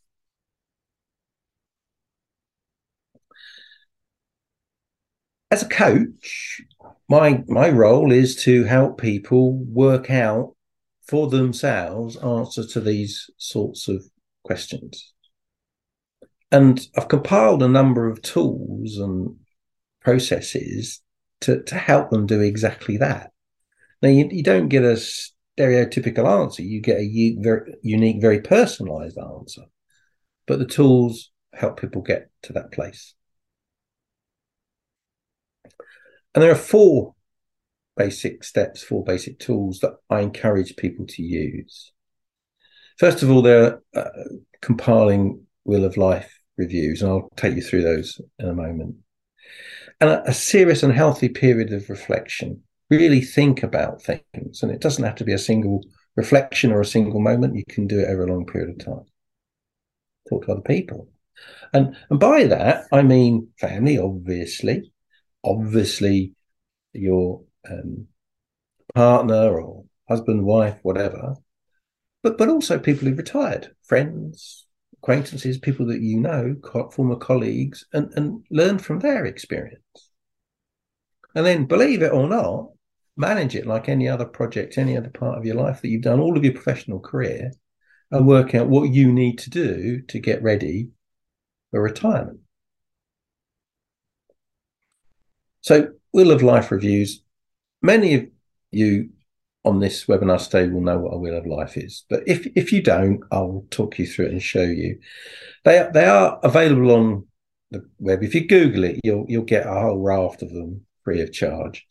As 5.50 5.63
a 5.63 5.67
coach, 5.67 6.62
my 7.10 7.43
my 7.48 7.69
role 7.69 8.12
is 8.12 8.36
to 8.43 8.63
help 8.63 9.00
people 9.01 9.53
work 9.65 10.10
out 10.10 10.55
for 11.07 11.27
themselves 11.27 12.15
answers 12.17 12.67
to 12.67 12.79
these 12.79 13.29
sorts 13.38 13.89
of 13.89 14.05
questions. 14.43 15.13
And 16.51 16.86
I've 16.98 17.10
compiled 17.10 17.63
a 17.63 17.67
number 17.67 18.10
of 18.10 18.21
tools 18.21 18.98
and 18.98 19.38
processes 20.01 21.01
to, 21.41 21.63
to 21.63 21.75
help 21.75 22.10
them 22.10 22.25
do 22.25 22.41
exactly 22.41 22.98
that. 22.98 23.31
Now, 24.01 24.10
you, 24.10 24.27
you 24.31 24.43
don't 24.43 24.69
get 24.69 24.83
a 24.83 25.01
stereotypical 25.58 26.25
answer, 26.25 26.63
you 26.63 26.81
get 26.81 27.00
a 27.00 27.03
u- 27.03 27.41
very 27.41 27.75
unique, 27.81 28.22
very 28.22 28.41
personalized 28.41 29.17
answer. 29.17 29.63
But 30.48 30.60
the 30.60 30.65
tools 30.65 31.31
help 31.53 31.79
people 31.79 32.01
get 32.01 32.29
to 32.43 32.53
that 32.53 32.72
place. 32.72 33.13
And 36.34 36.41
there 36.41 36.51
are 36.51 36.55
four 36.55 37.15
basic 37.98 38.43
steps, 38.43 38.81
four 38.81 39.03
basic 39.03 39.39
tools 39.39 39.79
that 39.79 39.96
I 40.10 40.22
encourage 40.22 40.75
people 40.77 41.05
to 41.08 41.22
use. 41.22 41.91
First 42.98 43.22
of 43.22 43.29
all, 43.29 43.41
they're 43.41 43.81
uh, 43.96 44.10
compiling 44.62 45.46
Wheel 45.65 45.86
of 45.86 45.98
Life 45.98 46.39
reviews, 46.58 47.01
and 47.01 47.12
I'll 47.12 47.29
take 47.36 47.55
you 47.55 47.62
through 47.62 47.84
those 47.84 48.22
in 48.39 48.48
a 48.48 48.53
moment 48.53 48.96
and 50.00 50.10
a, 50.10 50.29
a 50.29 50.34
serious 50.34 50.84
and 50.84 50.91
healthy 50.91 51.29
period 51.29 51.72
of 51.72 51.89
reflection. 51.89 52.63
Really 52.91 53.21
think 53.21 53.63
about 53.63 54.03
things, 54.03 54.62
and 54.62 54.71
it 54.71 54.81
doesn't 54.81 55.03
have 55.03 55.15
to 55.15 55.24
be 55.24 55.31
a 55.31 55.38
single 55.39 55.81
reflection 56.17 56.71
or 56.71 56.81
a 56.81 56.86
single 56.86 57.21
moment. 57.21 57.55
You 57.55 57.63
can 57.67 57.88
do 57.88 58.00
it 58.00 58.10
over 58.10 58.25
a 58.25 58.31
long 58.31 58.45
period 58.45 58.69
of 58.69 58.86
time. 58.86 59.05
Talk 60.29 60.45
to 60.45 60.51
other 60.51 60.62
people, 60.62 61.07
and 61.74 61.95
and 62.10 62.19
by 62.19 62.43
that 62.43 62.88
I 62.91 63.01
mean 63.01 63.48
family, 63.57 63.98
obviously, 63.98 64.91
obviously 65.41 66.33
your 66.91 67.43
um, 67.69 68.07
partner 68.93 69.57
or 69.62 69.86
husband, 70.10 70.43
wife, 70.43 70.77
whatever, 70.83 71.36
but 72.24 72.38
but 72.38 72.50
also 72.50 72.77
people 72.77 73.07
who've 73.07 73.17
retired, 73.17 73.74
friends, 73.83 74.65
acquaintances, 74.98 75.57
people 75.57 75.86
that 75.88 76.01
you 76.01 76.19
know, 76.19 76.55
former 76.91 77.15
colleagues, 77.15 77.86
and, 77.93 78.12
and 78.15 78.45
learn 78.51 78.77
from 78.79 79.00
their 79.00 79.25
experience. 79.25 79.79
And 81.33 81.45
then, 81.45 81.65
believe 81.65 82.01
it 82.01 82.12
or 82.12 82.27
not, 82.27 82.71
manage 83.17 83.55
it 83.55 83.67
like 83.67 83.89
any 83.89 84.07
other 84.07 84.25
project, 84.25 84.77
any 84.77 84.97
other 84.97 85.09
part 85.09 85.37
of 85.37 85.45
your 85.45 85.55
life 85.55 85.81
that 85.81 85.89
you've 85.89 86.01
done 86.01 86.19
all 86.19 86.37
of 86.37 86.43
your 86.43 86.53
professional 86.53 86.99
career, 86.99 87.51
and 88.11 88.27
work 88.27 88.55
out 88.55 88.67
what 88.67 88.89
you 88.89 89.11
need 89.11 89.37
to 89.39 89.49
do 89.49 90.01
to 90.01 90.19
get 90.19 90.43
ready 90.43 90.89
for 91.71 91.81
retirement. 91.81 92.39
So, 95.61 95.93
Wheel 96.11 96.31
of 96.31 96.41
Life 96.41 96.71
reviews. 96.71 97.21
Many 97.81 98.15
of 98.15 98.27
you 98.71 99.09
on 99.63 99.79
this 99.79 100.05
webinar 100.05 100.43
today 100.43 100.67
will 100.67 100.81
know 100.81 100.97
what 100.97 101.13
a 101.13 101.17
wheel 101.17 101.37
of 101.37 101.45
life 101.45 101.77
is. 101.77 102.03
But 102.09 102.23
if 102.27 102.47
if 102.55 102.71
you 102.71 102.81
don't, 102.81 103.21
I'll 103.31 103.65
talk 103.69 103.99
you 103.99 104.07
through 104.07 104.27
it 104.27 104.31
and 104.31 104.43
show 104.43 104.63
you. 104.63 104.99
They 105.63 105.77
are, 105.79 105.91
they 105.91 106.05
are 106.05 106.39
available 106.43 106.91
on 106.91 107.27
the 107.69 107.87
web. 107.99 108.23
If 108.23 108.33
you 108.33 108.47
Google 108.47 108.83
it, 108.85 108.99
you'll 109.03 109.25
you'll 109.27 109.43
get 109.43 109.67
a 109.67 109.73
whole 109.73 109.99
raft 109.99 110.41
of 110.41 110.51
them 110.51 110.85
free 111.03 111.21
of 111.21 111.31
charge. 111.31 111.85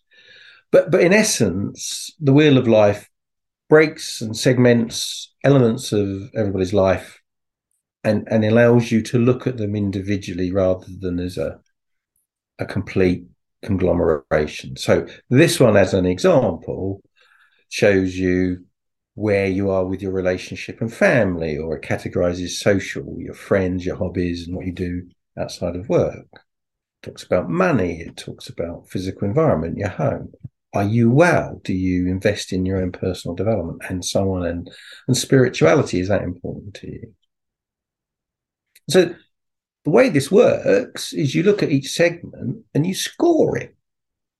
But 0.72 0.90
but 0.90 1.00
in 1.00 1.12
essence, 1.12 2.14
the 2.20 2.32
wheel 2.32 2.58
of 2.58 2.68
life 2.68 3.08
breaks 3.68 4.20
and 4.20 4.36
segments 4.36 5.32
elements 5.44 5.92
of 5.92 6.30
everybody's 6.34 6.74
life 6.74 7.20
and 8.04 8.26
and 8.30 8.44
allows 8.44 8.90
you 8.90 9.02
to 9.02 9.18
look 9.18 9.46
at 9.46 9.56
them 9.56 9.74
individually 9.74 10.52
rather 10.52 10.86
than 11.00 11.18
as 11.18 11.38
a 11.38 11.60
a 12.58 12.66
complete 12.66 13.24
conglomeration. 13.62 14.76
So 14.76 15.06
this 15.28 15.58
one 15.60 15.76
as 15.76 15.94
an 15.94 16.06
example 16.06 17.02
shows 17.68 18.16
you 18.16 18.64
where 19.14 19.46
you 19.46 19.70
are 19.70 19.84
with 19.84 20.02
your 20.02 20.12
relationship 20.12 20.80
and 20.80 20.92
family, 20.92 21.58
or 21.58 21.76
it 21.76 21.84
categorizes 21.84 22.50
social, 22.50 23.16
your 23.18 23.34
friends, 23.34 23.84
your 23.84 23.96
hobbies, 23.96 24.46
and 24.46 24.56
what 24.56 24.66
you 24.66 24.72
do 24.72 25.08
outside 25.38 25.76
of 25.76 25.88
work. 25.88 26.26
It 26.32 27.06
talks 27.06 27.22
about 27.24 27.50
money, 27.50 28.00
it 28.00 28.16
talks 28.16 28.48
about 28.48 28.88
physical 28.88 29.28
environment, 29.28 29.78
your 29.78 29.88
home. 29.88 30.32
Are 30.72 30.84
you 30.84 31.10
well? 31.10 31.60
Do 31.64 31.72
you 31.72 32.06
invest 32.08 32.52
in 32.52 32.64
your 32.64 32.80
own 32.80 32.92
personal 32.92 33.34
development 33.34 33.82
and 33.88 34.04
so 34.04 34.34
on? 34.34 34.46
And, 34.46 34.70
and 35.08 35.16
spirituality, 35.16 36.00
is 36.00 36.08
that 36.08 36.22
important 36.22 36.74
to 36.74 36.86
you? 36.86 37.14
So 38.88 39.14
the 39.84 39.90
way 39.90 40.08
this 40.08 40.30
works 40.30 41.12
is 41.12 41.34
you 41.34 41.42
look 41.42 41.62
at 41.62 41.70
each 41.70 41.90
segment 41.92 42.64
and 42.74 42.86
you 42.86 42.94
score 42.94 43.56
it. 43.58 43.76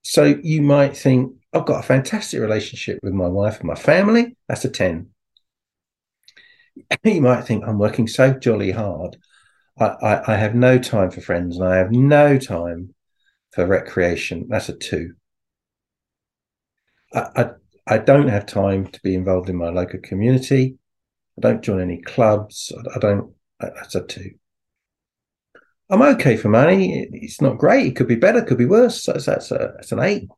So 0.03 0.39
you 0.43 0.63
might 0.63 0.97
think 0.97 1.35
I've 1.53 1.67
got 1.67 1.81
a 1.81 1.87
fantastic 1.87 2.41
relationship 2.41 3.01
with 3.03 3.13
my 3.13 3.27
wife 3.27 3.59
and 3.59 3.69
my 3.69 3.75
family. 3.75 4.37
That's 4.49 4.65
a 4.65 4.71
10. 4.71 5.09
You 7.05 7.21
might 7.21 7.43
think 7.43 7.65
I'm 7.67 7.79
working 7.79 8.09
so 8.09 8.33
jolly 8.33 8.71
hard. 8.71 9.17
I, 9.79 9.87
I, 9.87 10.33
I 10.33 10.37
have 10.37 10.55
no 10.55 10.79
time 10.79 11.11
for 11.11 11.21
friends 11.21 11.57
and 11.57 11.67
I 11.67 11.77
have 11.77 11.91
no 11.93 12.39
time 12.39 12.95
for 13.53 13.67
recreation. 13.67 14.47
That's 14.49 14.69
a 14.69 14.77
two. 14.77 15.15
I, 17.13 17.21
I, 17.37 17.51
I 17.87 17.99
don't 17.99 18.29
have 18.29 18.47
time 18.47 18.87
to 18.87 19.01
be 19.03 19.15
involved 19.15 19.49
in 19.49 19.57
my 19.57 19.71
local 19.71 20.01
community. 20.01 20.77
I 21.39 21.41
don't 21.41 21.63
join 21.63 21.81
any 21.81 22.01
clubs. 22.01 22.73
I, 22.77 22.97
I 22.97 22.99
don't. 22.99 23.35
That's 23.59 23.95
a 23.95 24.03
two. 24.07 24.33
I'm 25.91 26.03
okay 26.03 26.37
for 26.37 26.49
money. 26.49 27.09
It's 27.13 27.41
not 27.41 27.59
great. 27.59 27.87
It 27.87 27.97
could 27.97 28.09
be 28.09 28.17
better. 28.17 28.43
Could 28.43 28.59
be 28.59 28.67
worse. 28.67 29.03
So 29.03 29.13
that's 29.13 29.51
a 29.51 29.73
that's 29.77 29.93
an 29.93 30.01
eight. 30.01 30.29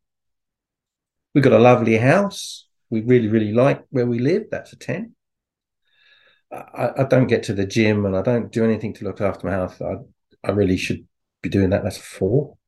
We've 1.34 1.44
got 1.44 1.52
a 1.52 1.58
lovely 1.58 1.96
house. 1.96 2.66
We 2.90 3.00
really, 3.00 3.28
really 3.28 3.52
like 3.52 3.84
where 3.90 4.06
we 4.06 4.18
live. 4.18 4.44
That's 4.50 4.72
a 4.72 4.76
10. 4.76 5.14
I, 6.52 6.90
I, 6.98 7.04
don't 7.04 7.26
get 7.26 7.44
to 7.44 7.54
the 7.54 7.64
gym 7.64 8.04
and 8.04 8.14
I 8.14 8.20
don't 8.20 8.52
do 8.52 8.64
anything 8.64 8.92
to 8.94 9.04
look 9.06 9.22
after 9.22 9.46
my 9.46 9.54
health. 9.54 9.80
I, 9.80 9.94
I 10.44 10.50
really 10.50 10.76
should 10.76 11.06
be 11.40 11.48
doing 11.48 11.70
that. 11.70 11.82
That's 11.82 11.96
a 11.96 12.02
four. 12.02 12.58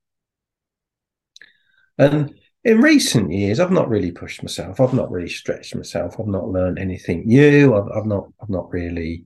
And 1.99 2.34
in 2.64 2.80
recent 2.80 3.30
years, 3.30 3.61
I've 3.61 3.71
not 3.71 3.88
really 3.88 4.11
pushed 4.11 4.42
myself. 4.42 4.80
I've 4.80 4.94
not 4.94 5.11
really 5.11 5.28
stretched 5.28 5.75
myself. 5.75 6.18
I've 6.18 6.26
not 6.26 6.49
learned 6.49 6.78
anything 6.78 7.26
new. 7.26 7.75
I've, 7.75 7.88
I've 7.94 8.06
not. 8.06 8.26
I've 8.42 8.49
not 8.49 8.71
really 8.73 9.25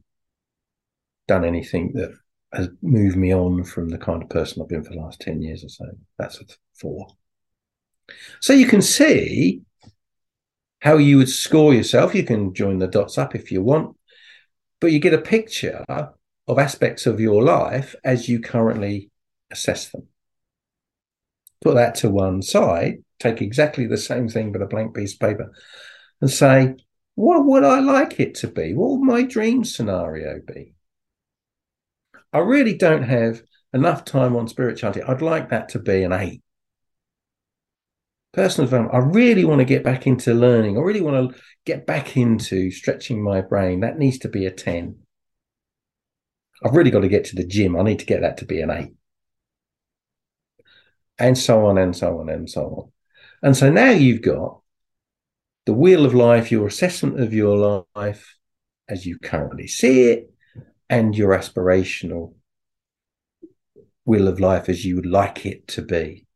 done 1.28 1.44
anything 1.44 1.92
that 1.94 2.12
has 2.52 2.68
moved 2.82 3.16
me 3.16 3.32
on 3.32 3.62
from 3.62 3.90
the 3.90 3.98
kind 3.98 4.22
of 4.22 4.30
person 4.30 4.60
I've 4.60 4.68
been 4.68 4.82
for 4.82 4.94
the 4.94 5.00
last 5.00 5.20
ten 5.20 5.40
years 5.40 5.64
or 5.64 5.68
so. 5.68 5.84
That's 6.18 6.42
four. 6.74 7.06
So 8.40 8.52
you 8.52 8.66
can 8.66 8.82
see 8.82 9.62
how 10.80 10.96
you 10.96 11.18
would 11.18 11.28
score 11.28 11.74
yourself. 11.74 12.14
You 12.14 12.24
can 12.24 12.54
join 12.54 12.78
the 12.78 12.86
dots 12.86 13.18
up 13.18 13.34
if 13.34 13.52
you 13.52 13.62
want, 13.62 13.96
but 14.80 14.92
you 14.92 14.98
get 14.98 15.14
a 15.14 15.18
picture 15.18 15.84
of 15.88 16.58
aspects 16.58 17.06
of 17.06 17.20
your 17.20 17.42
life 17.42 17.94
as 18.02 18.28
you 18.28 18.40
currently 18.40 19.10
assess 19.50 19.90
them. 19.90 20.08
Put 21.60 21.74
that 21.74 21.96
to 21.96 22.10
one 22.10 22.40
side, 22.42 23.04
take 23.18 23.42
exactly 23.42 23.86
the 23.86 23.96
same 23.96 24.28
thing 24.28 24.52
but 24.52 24.62
a 24.62 24.66
blank 24.66 24.94
piece 24.94 25.14
of 25.14 25.20
paper 25.20 25.52
and 26.20 26.30
say, 26.30 26.76
what 27.14 27.44
would 27.44 27.64
I 27.64 27.80
like 27.80 28.20
it 28.20 28.34
to 28.36 28.48
be? 28.48 28.74
What 28.74 28.90
would 28.90 29.06
my 29.06 29.22
dream 29.22 29.64
scenario 29.64 30.40
be? 30.46 30.74
I 32.32 32.38
really 32.38 32.76
don't 32.76 33.02
have 33.02 33.42
enough 33.72 34.04
time 34.04 34.36
on 34.36 34.48
spirituality. 34.48 35.02
I'd 35.02 35.22
like 35.22 35.50
that 35.50 35.70
to 35.70 35.78
be 35.78 36.02
an 36.02 36.12
eight 36.12 36.42
personal 38.32 38.66
development. 38.66 38.94
I 38.94 39.06
really 39.08 39.44
want 39.44 39.60
to 39.60 39.64
get 39.64 39.82
back 39.82 40.06
into 40.06 40.34
learning. 40.34 40.76
I 40.76 40.80
really 40.80 41.00
want 41.00 41.34
to 41.34 41.40
get 41.64 41.86
back 41.86 42.16
into 42.16 42.70
stretching 42.70 43.22
my 43.22 43.40
brain. 43.40 43.80
That 43.80 43.98
needs 43.98 44.18
to 44.18 44.28
be 44.28 44.46
a 44.46 44.50
10. 44.50 44.96
I've 46.64 46.74
really 46.74 46.90
got 46.90 47.00
to 47.00 47.08
get 47.08 47.24
to 47.26 47.36
the 47.36 47.46
gym. 47.46 47.76
I 47.76 47.82
need 47.82 48.00
to 48.00 48.06
get 48.06 48.20
that 48.20 48.38
to 48.38 48.44
be 48.44 48.60
an 48.60 48.70
eight. 48.70 48.94
And 51.18 51.36
so 51.36 51.66
on 51.66 51.78
and 51.78 51.96
so 51.96 52.20
on 52.20 52.28
and 52.28 52.48
so 52.48 52.62
on. 52.62 52.92
And 53.42 53.56
so 53.56 53.70
now 53.70 53.90
you've 53.90 54.22
got 54.22 54.60
the 55.66 55.74
wheel 55.74 56.04
of 56.04 56.14
life, 56.14 56.50
your 56.50 56.66
assessment 56.66 57.20
of 57.20 57.32
your 57.32 57.84
life 57.94 58.36
as 58.88 59.06
you 59.06 59.18
currently 59.18 59.66
see 59.66 60.10
it, 60.10 60.30
and 60.88 61.16
your 61.16 61.30
aspirational 61.30 62.34
wheel 64.04 64.28
of 64.28 64.40
life 64.40 64.68
as 64.68 64.84
you 64.84 64.96
would 64.96 65.06
like 65.06 65.44
it 65.44 65.68
to 65.68 65.82
be 65.82 66.26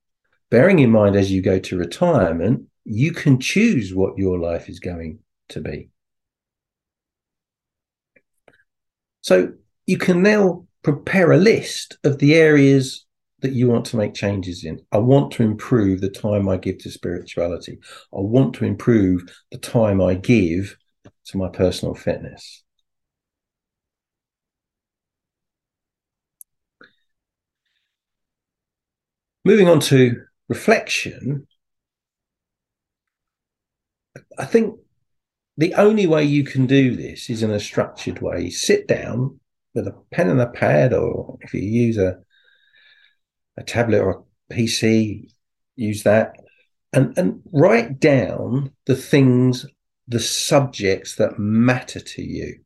bearing 0.53 0.81
in 0.81 0.91
mind 0.91 1.17
as 1.17 1.33
you 1.33 1.41
go 1.41 1.59
to 1.59 1.79
retirement, 1.79 2.67
you 2.85 3.11
can 3.11 3.41
choose 3.41 3.95
what 3.95 4.19
your 4.19 4.39
life 4.39 4.69
is 4.69 4.81
going 4.81 5.19
to 5.49 5.63
be. 5.63 5.89
So 9.23 9.55
you 9.87 9.97
can 9.97 10.23
now 10.23 10.67
prepare 10.83 11.33
a 11.33 11.39
list 11.39 11.97
of 12.05 12.19
the 12.19 12.35
areas 12.35 13.07
that 13.43 13.53
you 13.53 13.69
want 13.69 13.85
to 13.87 13.97
make 13.97 14.15
changes 14.15 14.65
in. 14.65 14.81
I 14.93 14.99
want 14.99 15.33
to 15.33 15.43
improve 15.43 16.01
the 16.01 16.09
time 16.09 16.49
I 16.49 16.57
give 16.57 16.79
to 16.79 16.91
spirituality. 16.91 17.79
I 18.15 18.21
want 18.21 18.55
to 18.57 18.65
improve 18.65 19.25
the 19.51 19.59
time 19.59 20.01
I 20.01 20.15
give 20.15 20.77
to 21.27 21.37
my 21.37 21.49
personal 21.49 21.95
fitness. 21.95 22.63
Moving 29.45 29.69
on 29.69 29.81
to 29.81 30.23
reflection, 30.49 31.49
I 34.39 34.45
think 34.45 34.79
the 35.57 35.75
only 35.75 36.07
way 36.07 36.23
you 36.23 36.45
can 36.45 36.67
do 36.67 36.95
this 36.95 37.29
is 37.29 37.43
in 37.43 37.51
a 37.51 37.59
structured 37.59 38.23
way. 38.23 38.51
Sit 38.51 38.87
down 38.87 39.41
with 39.75 39.89
a 39.89 39.97
pen 40.13 40.29
and 40.29 40.41
a 40.41 40.49
pad, 40.49 40.93
or 40.93 41.39
if 41.41 41.53
you 41.53 41.61
use 41.61 41.99
a 41.99 42.21
a 43.57 43.63
tablet 43.63 44.01
or 44.01 44.25
a 44.51 44.55
PC, 44.55 45.31
use 45.77 46.03
that, 46.05 46.37
and 46.93 47.17
and 47.17 47.43
write 47.53 48.01
down 48.01 48.73
the 48.87 48.97
things, 48.97 49.67
the 50.09 50.21
subjects 50.21 51.17
that 51.17 51.39
matter 51.39 52.01
to 52.01 52.23
you, 52.23 52.61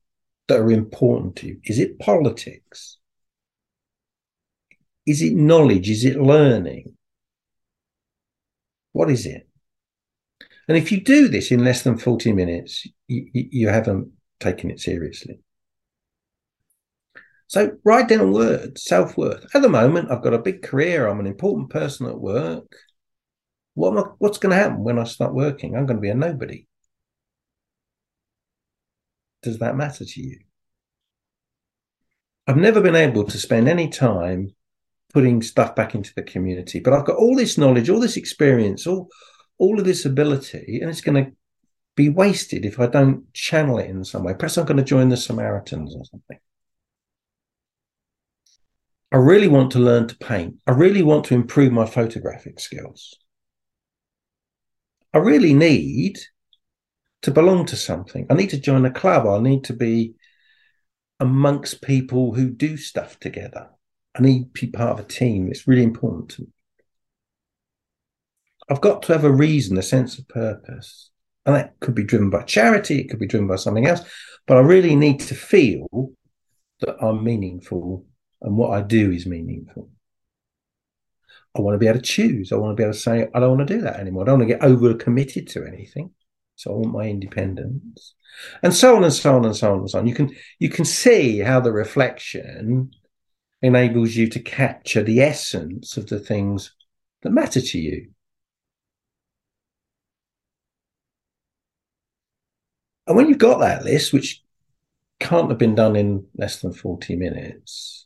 that 0.49 0.61
are 0.61 0.71
important 0.71 1.37
to 1.37 1.49
you. 1.49 1.61
Is 1.65 1.79
it 1.79 1.99
politics? 1.99 2.99
Is 5.07 5.23
it 5.23 5.35
knowledge? 5.35 5.89
Is 5.89 6.05
it 6.05 6.21
learning? 6.21 6.97
What 8.93 9.11
is 9.11 9.27
it? 9.27 9.47
And 10.69 10.77
if 10.77 10.91
you 10.91 11.01
do 11.01 11.29
this 11.29 11.53
in 11.53 11.65
less 11.65 11.83
than 11.83 11.99
40 11.99 12.33
minutes, 12.33 12.87
you, 13.07 13.29
you 13.33 13.69
haven't 13.69 14.11
taken 14.41 14.71
it 14.71 14.81
seriously. 14.81 15.39
So 17.49 17.73
write 17.85 18.09
down 18.09 18.33
words, 18.33 18.85
self 18.85 19.17
worth. 19.17 19.47
At 19.55 19.63
the 19.63 19.69
moment, 19.69 20.11
I've 20.11 20.23
got 20.23 20.35
a 20.35 20.39
big 20.39 20.63
career. 20.63 21.07
I'm 21.07 21.21
an 21.21 21.27
important 21.27 21.71
person 21.71 22.07
at 22.07 22.19
work. 22.19 22.75
What 23.75 23.97
I, 23.97 24.03
what's 24.19 24.39
going 24.39 24.51
to 24.51 24.63
happen 24.63 24.83
when 24.83 24.99
I 24.99 25.05
start 25.05 25.35
working? 25.35 25.77
I'm 25.77 25.87
going 25.87 25.99
to 25.99 26.01
be 26.01 26.09
a 26.09 26.15
nobody. 26.15 26.67
Does 29.43 29.59
that 29.59 29.77
matter 29.77 30.05
to 30.05 30.21
you? 30.21 30.41
I've 32.49 32.57
never 32.57 32.81
been 32.81 32.97
able 32.97 33.25
to 33.25 33.39
spend 33.39 33.69
any 33.69 33.89
time 33.89 34.55
putting 35.13 35.43
stuff 35.43 35.75
back 35.75 35.95
into 35.95 36.13
the 36.15 36.23
community. 36.23 36.81
But 36.81 36.93
I've 36.93 37.07
got 37.07 37.17
all 37.17 37.37
this 37.37 37.59
knowledge, 37.59 37.91
all 37.91 38.01
this 38.01 38.17
experience, 38.17 38.87
all 38.87 39.09
all 39.59 39.79
of 39.79 39.87
this 39.87 40.05
ability, 40.05 40.81
and 40.81 40.91
it's 40.91 41.01
going 41.01 41.25
to 41.25 41.33
be 41.95 42.11
wasted 42.11 42.67
if 42.67 42.79
I 42.79 42.87
don't 42.87 43.33
channel 43.33 43.79
it 43.79 43.89
in 43.89 44.05
some 44.05 44.25
way. 44.25 44.35
Perhaps 44.35 44.59
I'm 44.59 44.67
going 44.67 44.77
to 44.77 44.83
join 44.85 45.09
the 45.09 45.17
Samaritans 45.17 45.95
or 45.97 46.05
something. 46.05 46.39
I 49.13 49.19
really 49.19 49.49
want 49.49 49.73
to 49.73 49.79
learn 49.79 50.09
to 50.09 50.17
paint. 50.17 50.57
I 50.67 50.73
really 50.73 51.03
want 51.03 51.25
to 51.27 51.35
improve 51.35 51.73
my 51.73 51.87
photographic 51.87 52.59
skills. 52.59 53.15
I 55.15 55.19
really 55.19 55.55
need 55.55 56.19
to 57.23 57.31
belong 57.31 57.67
to 57.67 57.77
something. 57.77 58.27
I 58.29 58.35
need 58.35 58.51
to 58.51 58.61
join 58.61 58.85
a 58.85 58.91
club. 58.91 59.27
I 59.27 59.39
need 59.41 59.65
to 59.65 59.73
be 59.73 60.15
amongst 61.21 61.83
people 61.83 62.35
who 62.35 62.51
do 62.51 62.77
stuff 62.77 63.19
together. 63.19 63.71
I 64.15 64.23
need 64.23 64.55
to 64.55 64.67
be 64.67 64.71
part 64.71 64.99
of 64.99 65.05
a 65.05 65.09
team. 65.09 65.49
It's 65.49 65.67
really 65.67 65.83
important 65.83 66.31
to 66.31 66.43
me. 66.43 66.49
I've 68.69 68.81
got 68.81 69.03
to 69.05 69.13
have 69.13 69.25
a 69.25 69.33
reason, 69.33 69.79
a 69.79 69.83
sense 69.83 70.19
of 70.19 70.29
purpose. 70.29 71.11
And 71.45 71.55
that 71.55 71.79
could 71.79 71.95
be 71.95 72.03
driven 72.03 72.29
by 72.29 72.43
charity, 72.43 73.01
it 73.01 73.09
could 73.09 73.21
be 73.21 73.27
driven 73.27 73.47
by 73.47 73.57
something 73.57 73.87
else. 73.87 74.01
But 74.47 74.57
I 74.57 74.61
really 74.61 74.97
need 74.97 75.21
to 75.21 75.35
feel 75.35 75.87
that 76.81 76.97
I'm 77.01 77.23
meaningful 77.23 78.05
and 78.43 78.57
what 78.57 78.71
I 78.71 78.83
do 78.83 79.11
is 79.11 79.27
meaningful. 79.27 79.91
I 81.57 81.61
want 81.61 81.75
to 81.75 81.79
be 81.79 81.89
able 81.89 82.01
to 82.01 82.05
choose. 82.05 82.53
I 82.53 82.57
want 82.57 82.77
to 82.77 82.81
be 82.81 82.85
able 82.85 82.93
to 82.93 82.99
say, 82.99 83.27
I 83.35 83.41
don't 83.41 83.57
want 83.57 83.67
to 83.67 83.77
do 83.77 83.83
that 83.83 83.99
anymore. 83.99 84.25
I 84.25 84.27
don't 84.27 84.39
want 84.39 84.49
to 84.51 84.55
get 84.55 84.65
over 84.65 84.95
committed 84.95 85.49
to 85.49 85.65
anything. 85.65 86.11
So 86.57 86.73
I 86.73 86.77
want 86.77 86.93
my 86.93 87.05
independence. 87.05 88.15
And 88.63 88.75
so 88.75 88.97
on 88.97 89.05
and 89.05 89.13
so 89.13 89.37
on 89.37 89.45
and 89.45 89.57
so 89.57 89.73
on 89.73 89.79
and 89.79 89.91
so 89.91 89.99
on. 89.99 90.07
You 90.07 90.15
can 90.15 90.35
you 90.59 90.69
can 90.69 90.85
see 90.85 91.39
how 91.39 91.61
the 91.61 91.73
reflection 91.73 92.91
enables 93.63 94.15
you 94.15 94.29
to 94.29 94.41
capture 94.41 95.03
the 95.03 95.21
essence 95.21 95.97
of 95.97 96.07
the 96.09 96.21
things 96.21 96.75
that 97.23 97.31
matter 97.31 97.61
to 97.61 97.79
you. 97.79 98.11
And 103.07 103.17
when 103.17 103.29
you've 103.29 103.39
got 103.39 103.61
that 103.61 103.85
list, 103.85 104.13
which 104.13 104.43
can't 105.21 105.49
have 105.49 105.59
been 105.59 105.75
done 105.75 105.97
in 105.97 106.27
less 106.37 106.61
than 106.61 106.73
40 106.73 107.17
minutes, 107.17 108.06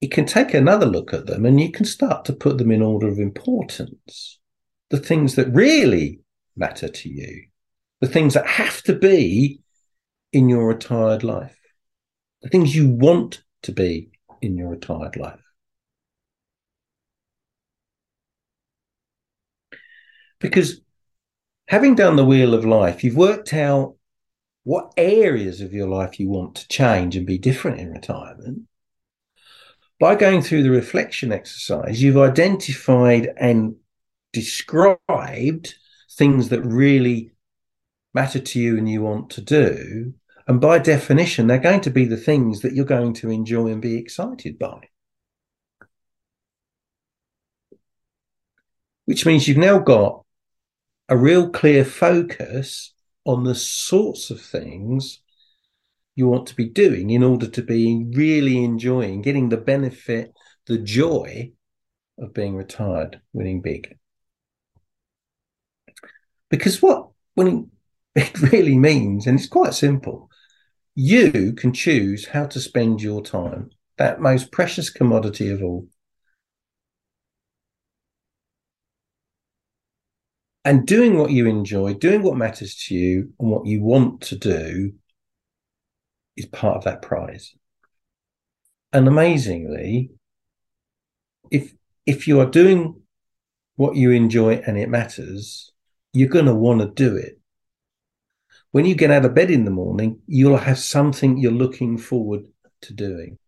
you 0.00 0.08
can 0.08 0.26
take 0.26 0.54
another 0.54 0.86
look 0.86 1.12
at 1.12 1.26
them 1.26 1.44
and 1.44 1.60
you 1.60 1.72
can 1.72 1.84
start 1.84 2.24
to 2.24 2.32
put 2.32 2.58
them 2.58 2.70
in 2.70 2.82
order 2.82 3.08
of 3.08 3.18
importance. 3.18 4.38
The 4.90 4.98
things 4.98 5.34
that 5.34 5.52
really 5.52 6.20
matter 6.56 6.88
to 6.88 7.08
you, 7.08 7.46
the 8.00 8.06
things 8.06 8.34
that 8.34 8.46
have 8.46 8.82
to 8.82 8.94
be 8.94 9.60
in 10.32 10.48
your 10.48 10.68
retired 10.68 11.24
life, 11.24 11.58
the 12.42 12.48
things 12.48 12.76
you 12.76 12.88
want 12.88 13.42
to 13.62 13.72
be 13.72 14.10
in 14.40 14.56
your 14.56 14.68
retired 14.68 15.16
life. 15.16 15.40
Because 20.38 20.80
having 21.66 21.96
done 21.96 22.14
the 22.14 22.24
wheel 22.24 22.54
of 22.54 22.64
life, 22.64 23.02
you've 23.02 23.16
worked 23.16 23.52
out 23.52 23.96
what 24.62 24.92
areas 24.96 25.60
of 25.60 25.72
your 25.72 25.88
life 25.88 26.20
you 26.20 26.28
want 26.28 26.54
to 26.54 26.68
change 26.68 27.16
and 27.16 27.26
be 27.26 27.38
different 27.38 27.80
in 27.80 27.90
retirement. 27.90 28.67
By 29.98 30.14
going 30.14 30.42
through 30.42 30.62
the 30.62 30.70
reflection 30.70 31.32
exercise, 31.32 32.00
you've 32.00 32.18
identified 32.18 33.30
and 33.36 33.76
described 34.32 35.74
things 36.12 36.50
that 36.50 36.62
really 36.62 37.32
matter 38.14 38.38
to 38.38 38.60
you 38.60 38.78
and 38.78 38.88
you 38.88 39.02
want 39.02 39.30
to 39.30 39.40
do. 39.40 40.14
And 40.46 40.60
by 40.60 40.78
definition, 40.78 41.46
they're 41.46 41.58
going 41.58 41.80
to 41.82 41.90
be 41.90 42.04
the 42.04 42.16
things 42.16 42.60
that 42.60 42.74
you're 42.74 42.84
going 42.84 43.12
to 43.14 43.30
enjoy 43.30 43.68
and 43.68 43.82
be 43.82 43.96
excited 43.96 44.58
by. 44.58 44.88
Which 49.04 49.26
means 49.26 49.48
you've 49.48 49.58
now 49.58 49.78
got 49.78 50.24
a 51.08 51.16
real 51.16 51.50
clear 51.50 51.84
focus 51.84 52.92
on 53.24 53.44
the 53.44 53.54
sorts 53.54 54.30
of 54.30 54.40
things 54.40 55.20
you 56.18 56.26
want 56.26 56.48
to 56.48 56.56
be 56.56 56.68
doing 56.68 57.10
in 57.10 57.22
order 57.22 57.46
to 57.46 57.62
be 57.62 58.04
really 58.10 58.64
enjoying, 58.64 59.22
getting 59.22 59.48
the 59.48 59.56
benefit, 59.56 60.32
the 60.66 60.76
joy 60.76 61.52
of 62.18 62.34
being 62.34 62.56
retired, 62.56 63.20
winning 63.32 63.62
big. 63.62 63.96
Because 66.50 66.82
what 66.82 67.10
winning 67.36 67.70
it 68.16 68.42
really 68.42 68.76
means, 68.76 69.28
and 69.28 69.38
it's 69.38 69.48
quite 69.48 69.74
simple, 69.74 70.28
you 70.96 71.52
can 71.52 71.72
choose 71.72 72.26
how 72.26 72.46
to 72.46 72.58
spend 72.58 73.00
your 73.00 73.22
time, 73.22 73.70
that 73.96 74.20
most 74.20 74.50
precious 74.50 74.90
commodity 74.90 75.50
of 75.50 75.62
all. 75.62 75.86
and 80.64 80.84
doing 80.84 81.16
what 81.16 81.30
you 81.30 81.46
enjoy, 81.46 81.94
doing 81.94 82.22
what 82.22 82.36
matters 82.36 82.74
to 82.74 82.94
you 82.94 83.32
and 83.38 83.50
what 83.50 83.64
you 83.64 83.80
want 83.80 84.20
to 84.20 84.36
do 84.36 84.92
is 86.38 86.46
part 86.46 86.76
of 86.76 86.84
that 86.84 87.02
prize. 87.02 87.54
And 88.92 89.06
amazingly, 89.06 90.10
if 91.50 91.74
if 92.06 92.26
you 92.26 92.40
are 92.40 92.46
doing 92.46 93.02
what 93.76 93.96
you 93.96 94.12
enjoy 94.12 94.54
and 94.66 94.78
it 94.78 94.88
matters, 94.88 95.72
you're 96.12 96.28
going 96.28 96.46
to 96.46 96.54
want 96.54 96.80
to 96.80 96.88
do 96.88 97.16
it. 97.16 97.38
When 98.70 98.86
you 98.86 98.94
get 98.94 99.10
out 99.10 99.24
of 99.24 99.34
bed 99.34 99.50
in 99.50 99.64
the 99.64 99.70
morning, 99.70 100.20
you'll 100.26 100.56
have 100.56 100.78
something 100.78 101.36
you're 101.36 101.52
looking 101.52 101.98
forward 101.98 102.46
to 102.82 102.92
doing 102.92 103.38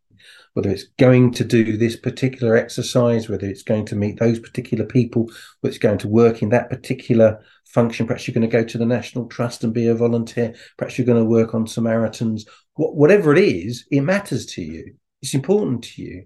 whether 0.55 0.71
it's 0.71 0.85
going 0.99 1.33
to 1.33 1.45
do 1.45 1.77
this 1.77 1.97
particular 1.97 2.57
exercise, 2.57 3.29
whether 3.29 3.47
it's 3.47 3.63
going 3.63 3.87
to 3.87 3.97
meet 3.97 4.19
those 4.19 4.39
particular 4.39 4.85
people, 4.85 5.31
whether 5.61 5.71
it's 5.71 5.79
going 5.79 5.99
to 5.99 6.09
work 6.09 6.43
in 6.43 6.49
that 6.51 6.71
particular 6.71 7.43
function. 7.67 8.07
Perhaps 8.07 8.27
you're 8.27 8.35
going 8.35 8.49
to 8.49 8.57
go 8.57 8.65
to 8.65 8.79
the 8.79 8.87
National 8.87 9.27
Trust 9.27 9.65
and 9.65 9.73
be 9.73 9.87
a 9.87 9.95
volunteer. 9.95 10.55
Perhaps 10.77 10.99
you're 10.99 11.07
going 11.07 11.23
to 11.23 11.29
work 11.29 11.55
on 11.55 11.67
Samaritans. 11.67 12.47
whatever 12.75 13.35
it 13.35 13.43
is, 13.43 13.85
it 13.91 14.01
matters 14.01 14.47
to 14.47 14.63
you. 14.63 14.95
It's 15.23 15.35
important 15.35 15.85
to 15.85 16.03
you. 16.03 16.25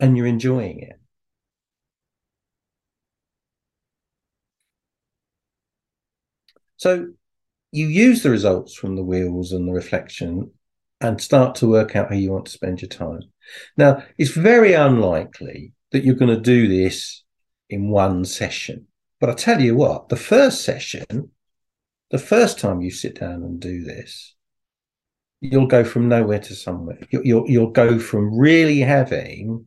And 0.00 0.16
you're 0.16 0.26
enjoying 0.26 0.80
it. 0.80 0.98
So 6.76 7.08
you 7.72 7.86
use 7.86 8.22
the 8.22 8.30
results 8.30 8.74
from 8.74 8.94
the 8.94 9.02
wheels 9.02 9.52
and 9.52 9.66
the 9.66 9.72
reflection 9.72 10.50
and 11.00 11.20
start 11.20 11.56
to 11.56 11.68
work 11.68 11.96
out 11.96 12.08
how 12.08 12.14
you 12.14 12.32
want 12.32 12.46
to 12.46 12.52
spend 12.52 12.80
your 12.80 12.88
time. 12.88 13.20
Now, 13.76 14.02
it's 14.18 14.30
very 14.30 14.72
unlikely 14.72 15.72
that 15.92 16.04
you're 16.04 16.14
going 16.14 16.34
to 16.34 16.40
do 16.40 16.68
this 16.68 17.22
in 17.68 17.90
one 17.90 18.24
session. 18.24 18.86
But 19.20 19.30
I 19.30 19.34
tell 19.34 19.60
you 19.60 19.76
what, 19.76 20.08
the 20.08 20.16
first 20.16 20.62
session, 20.62 21.30
the 22.10 22.18
first 22.18 22.58
time 22.58 22.80
you 22.80 22.90
sit 22.90 23.20
down 23.20 23.42
and 23.42 23.60
do 23.60 23.84
this, 23.84 24.34
you'll 25.40 25.66
go 25.66 25.84
from 25.84 26.08
nowhere 26.08 26.40
to 26.40 26.54
somewhere. 26.54 26.98
You'll, 27.10 27.26
you'll, 27.26 27.50
you'll 27.50 27.70
go 27.70 27.98
from 27.98 28.38
really 28.38 28.80
having 28.80 29.66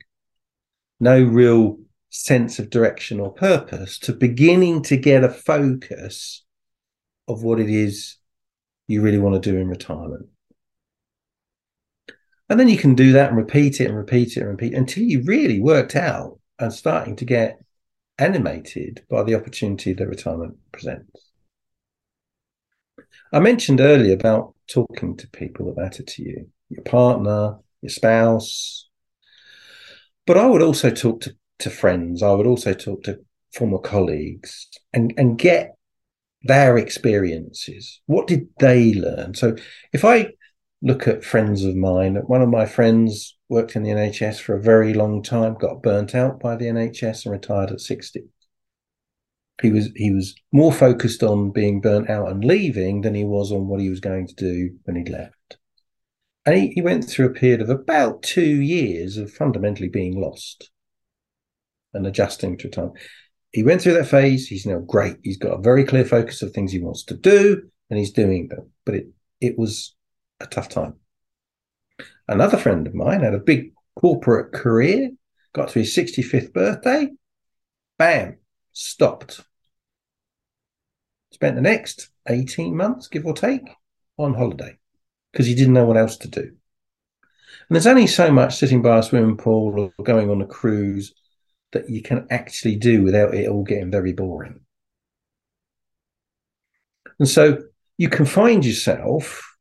no 1.00 1.22
real 1.22 1.78
sense 2.10 2.58
of 2.58 2.70
direction 2.70 3.20
or 3.20 3.34
purpose 3.34 4.00
to 4.00 4.14
beginning 4.14 4.82
to 4.82 4.98
get 4.98 5.24
a 5.24 5.30
focus 5.30 6.44
of 7.28 7.44
what 7.44 7.60
it 7.60 7.70
is 7.70 8.18
you 8.88 9.02
really 9.02 9.20
want 9.20 9.42
to 9.42 9.52
do 9.52 9.58
in 9.58 9.68
retirement. 9.68 10.28
And 12.50 12.60
then 12.60 12.70
you 12.70 12.78
can 12.78 12.96
do 12.96 13.12
that 13.14 13.30
and 13.30 13.38
repeat 13.38 13.82
it 13.82 13.88
and 13.88 13.98
repeat 13.98 14.38
it 14.38 14.42
and 14.42 14.50
repeat 14.50 14.74
until 14.74 15.04
you 15.04 15.24
really 15.24 15.60
worked 15.60 15.96
out 15.96 16.40
and 16.60 16.72
starting 16.72 17.16
to 17.18 17.26
get 17.26 17.60
animated 18.18 19.04
by 19.10 19.24
the 19.24 19.36
opportunity 19.36 19.94
that 19.94 20.08
retirement 20.08 20.58
presents. 20.72 21.32
I 23.34 23.40
mentioned 23.40 23.82
earlier 23.82 24.14
about 24.14 24.56
talking 24.68 25.18
to 25.18 25.28
people 25.30 25.66
that 25.68 25.82
matter 25.82 26.04
to 26.04 26.24
you, 26.24 26.48
your 26.70 26.84
partner, 26.84 27.58
your 27.82 27.90
spouse. 27.90 28.88
But 30.26 30.38
I 30.38 30.46
would 30.46 30.62
also 30.62 30.90
talk 30.90 31.22
to, 31.22 31.36
to 31.60 31.70
friends. 31.70 32.24
I 32.24 32.32
would 32.32 32.48
also 32.48 32.74
talk 32.74 33.04
to 33.04 33.20
former 33.54 33.80
colleagues 33.80 34.68
and, 34.94 35.14
and 35.18 35.38
get 35.38 35.76
their 36.44 36.78
experiences. 36.78 38.02
What 38.06 38.28
did 38.28 38.48
they 38.60 38.94
learn? 38.94 39.34
So 39.34 39.56
if 39.92 40.06
I 40.06 40.32
look 40.82 41.08
at 41.08 41.24
friends 41.24 41.64
of 41.64 41.76
mine. 41.76 42.16
One 42.28 42.42
of 42.42 42.50
my 42.50 42.66
friends 42.66 43.36
worked 43.50 43.76
in 43.76 43.84
the 43.84 43.92
NHS 43.92 44.40
for 44.40 44.56
a 44.56 44.62
very 44.62 44.94
long 44.94 45.24
time, 45.24 45.56
got 45.56 45.82
burnt 45.82 46.14
out 46.14 46.40
by 46.40 46.56
the 46.56 46.66
NHS 46.66 47.26
and 47.26 47.32
retired 47.32 47.72
at 47.72 47.82
60. 47.82 48.24
He 49.62 49.72
was 49.72 49.90
he 49.96 50.12
was 50.12 50.36
more 50.52 50.72
focused 50.72 51.24
on 51.24 51.52
being 51.52 51.82
burnt 51.82 52.10
out 52.10 52.30
and 52.30 52.46
leaving 52.46 53.02
than 53.02 53.16
he 53.16 53.24
was 53.24 53.52
on 53.52 53.68
what 53.68 53.80
he 53.80 53.90
was 53.90 54.00
going 54.00 54.28
to 54.28 54.36
do 54.36 54.78
when 54.84 54.96
he 54.96 55.12
left. 55.12 55.58
And 56.46 56.56
he, 56.56 56.68
he 56.70 56.82
went 56.82 57.10
through 57.10 57.26
a 57.26 57.34
period 57.34 57.62
of 57.62 57.70
about 57.70 58.22
two 58.22 58.62
years 58.62 59.18
of 59.18 59.34
fundamentally 59.34 59.90
being 59.90 60.22
lost 60.22 60.70
and 61.94 62.06
adjusting 62.06 62.58
to 62.60 62.70
time. 62.70 62.92
He 63.52 63.64
went 63.64 63.82
through 63.82 63.94
that 63.94 64.08
phase. 64.08 64.48
He's 64.48 64.66
now 64.66 64.80
great. 64.80 65.18
He's 65.24 65.38
got 65.38 65.58
a 65.58 65.62
very 65.62 65.84
clear 65.84 66.06
focus 66.06 66.44
of 66.44 66.52
things 66.52 66.72
he 66.72 66.80
wants 66.80 67.04
to 67.06 67.18
do, 67.18 67.64
and 67.90 67.98
he's 67.98 68.12
doing 68.12 68.50
them. 68.50 68.72
But 68.86 68.96
it 68.96 69.08
it 69.42 69.58
was 69.58 69.96
a 70.40 70.48
tough 70.48 70.70
time. 70.70 70.96
Another 72.28 72.58
friend 72.58 72.86
of 72.88 72.94
mine 72.94 73.22
had 73.22 73.34
a 73.34 73.40
big 73.40 73.74
corporate 73.96 74.54
career, 74.54 75.12
got 75.54 75.70
to 75.70 75.80
his 75.80 75.96
65th 75.96 76.54
birthday, 76.54 77.10
bam, 77.98 78.38
stopped. 78.74 79.42
Spent 81.32 81.56
the 81.56 81.62
next 81.62 82.10
18 82.28 82.76
months, 82.76 83.08
give 83.08 83.26
or 83.26 83.34
take, 83.34 83.68
on 84.18 84.34
holiday 84.34 84.78
because 85.32 85.46
he 85.46 85.56
didn't 85.56 85.74
know 85.74 85.86
what 85.86 85.98
else 85.98 86.18
to 86.18 86.28
do. 86.28 86.42
And 86.42 87.76
there's 87.76 87.88
only 87.88 88.08
so 88.08 88.32
much 88.32 88.56
sitting 88.56 88.82
by 88.82 88.98
a 88.98 89.04
swimming 89.04 89.38
pool 89.38 89.92
or 89.98 90.04
going 90.04 90.30
on 90.30 90.42
a 90.42 90.48
cruise 90.48 91.14
that 91.74 91.90
you 91.90 92.02
can 92.02 92.26
actually 92.30 92.76
do 92.76 93.04
without 93.04 93.34
it 93.34 93.48
all 93.48 93.64
getting 93.64 93.92
very 93.92 94.14
boring. 94.14 94.62
And 97.20 97.28
so 97.28 97.64
you 97.98 98.10
can 98.10 98.26
find 98.26 98.66
yourself 98.66 99.57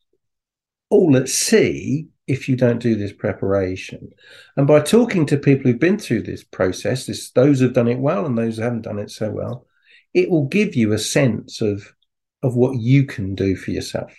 all 0.88 1.16
at 1.16 1.28
sea 1.28 2.08
if 2.26 2.48
you 2.48 2.56
don't 2.56 2.80
do 2.80 2.96
this 2.96 3.12
preparation. 3.12 4.10
And 4.56 4.66
by 4.66 4.80
talking 4.80 5.26
to 5.26 5.36
people 5.36 5.70
who've 5.70 5.80
been 5.80 5.98
through 5.98 6.22
this 6.22 6.42
process, 6.42 7.06
this, 7.06 7.30
those 7.30 7.60
who've 7.60 7.72
done 7.72 7.88
it 7.88 7.98
well 7.98 8.26
and 8.26 8.36
those 8.36 8.56
who 8.56 8.62
haven't 8.62 8.82
done 8.82 8.98
it 8.98 9.10
so 9.10 9.30
well, 9.30 9.66
it 10.12 10.30
will 10.30 10.46
give 10.46 10.74
you 10.74 10.92
a 10.92 10.98
sense 10.98 11.60
of, 11.60 11.94
of 12.42 12.56
what 12.56 12.78
you 12.78 13.04
can 13.04 13.34
do 13.34 13.54
for 13.54 13.70
yourself. 13.70 14.12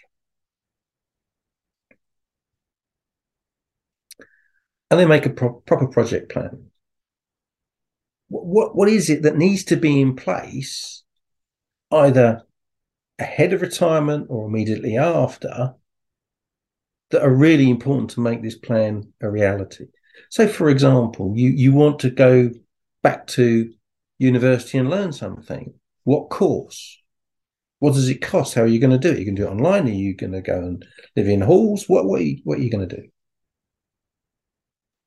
And 4.89 4.99
then 4.99 5.09
make 5.09 5.25
a 5.25 5.31
pro- 5.31 5.61
proper 5.65 5.87
project 5.87 6.31
plan. 6.31 6.67
What, 8.29 8.45
what, 8.45 8.75
what 8.75 8.89
is 8.89 9.09
it 9.09 9.23
that 9.23 9.37
needs 9.37 9.65
to 9.65 9.75
be 9.75 9.99
in 9.99 10.15
place 10.15 11.03
either 11.91 12.43
ahead 13.19 13.51
of 13.51 13.61
retirement 13.61 14.27
or 14.29 14.47
immediately 14.47 14.97
after 14.97 15.73
that 17.11 17.23
are 17.23 17.33
really 17.33 17.69
important 17.69 18.09
to 18.11 18.21
make 18.21 18.41
this 18.41 18.57
plan 18.57 19.11
a 19.21 19.29
reality. 19.29 19.85
So, 20.29 20.47
for 20.47 20.69
example, 20.69 21.33
you, 21.35 21.49
you 21.49 21.73
want 21.73 21.99
to 21.99 22.09
go 22.09 22.51
back 23.01 23.27
to 23.27 23.71
university 24.19 24.77
and 24.77 24.89
learn 24.89 25.13
something. 25.13 25.73
What 26.03 26.29
course? 26.29 27.01
What 27.79 27.93
does 27.93 28.09
it 28.09 28.21
cost? 28.21 28.55
How 28.55 28.63
are 28.63 28.67
you 28.67 28.79
going 28.79 28.91
to 28.91 28.97
do 28.97 29.11
it? 29.11 29.19
You 29.19 29.25
can 29.25 29.35
do 29.35 29.47
it 29.47 29.51
online. 29.51 29.87
Are 29.87 29.91
you 29.91 30.15
going 30.15 30.31
to 30.31 30.41
go 30.41 30.57
and 30.57 30.83
live 31.15 31.27
in 31.27 31.41
halls? 31.41 31.87
What, 31.87 32.05
what, 32.05 32.21
are, 32.21 32.23
you, 32.23 32.39
what 32.43 32.57
are 32.57 32.61
you 32.61 32.71
going 32.71 32.87
to 32.87 32.95
do? 32.95 33.07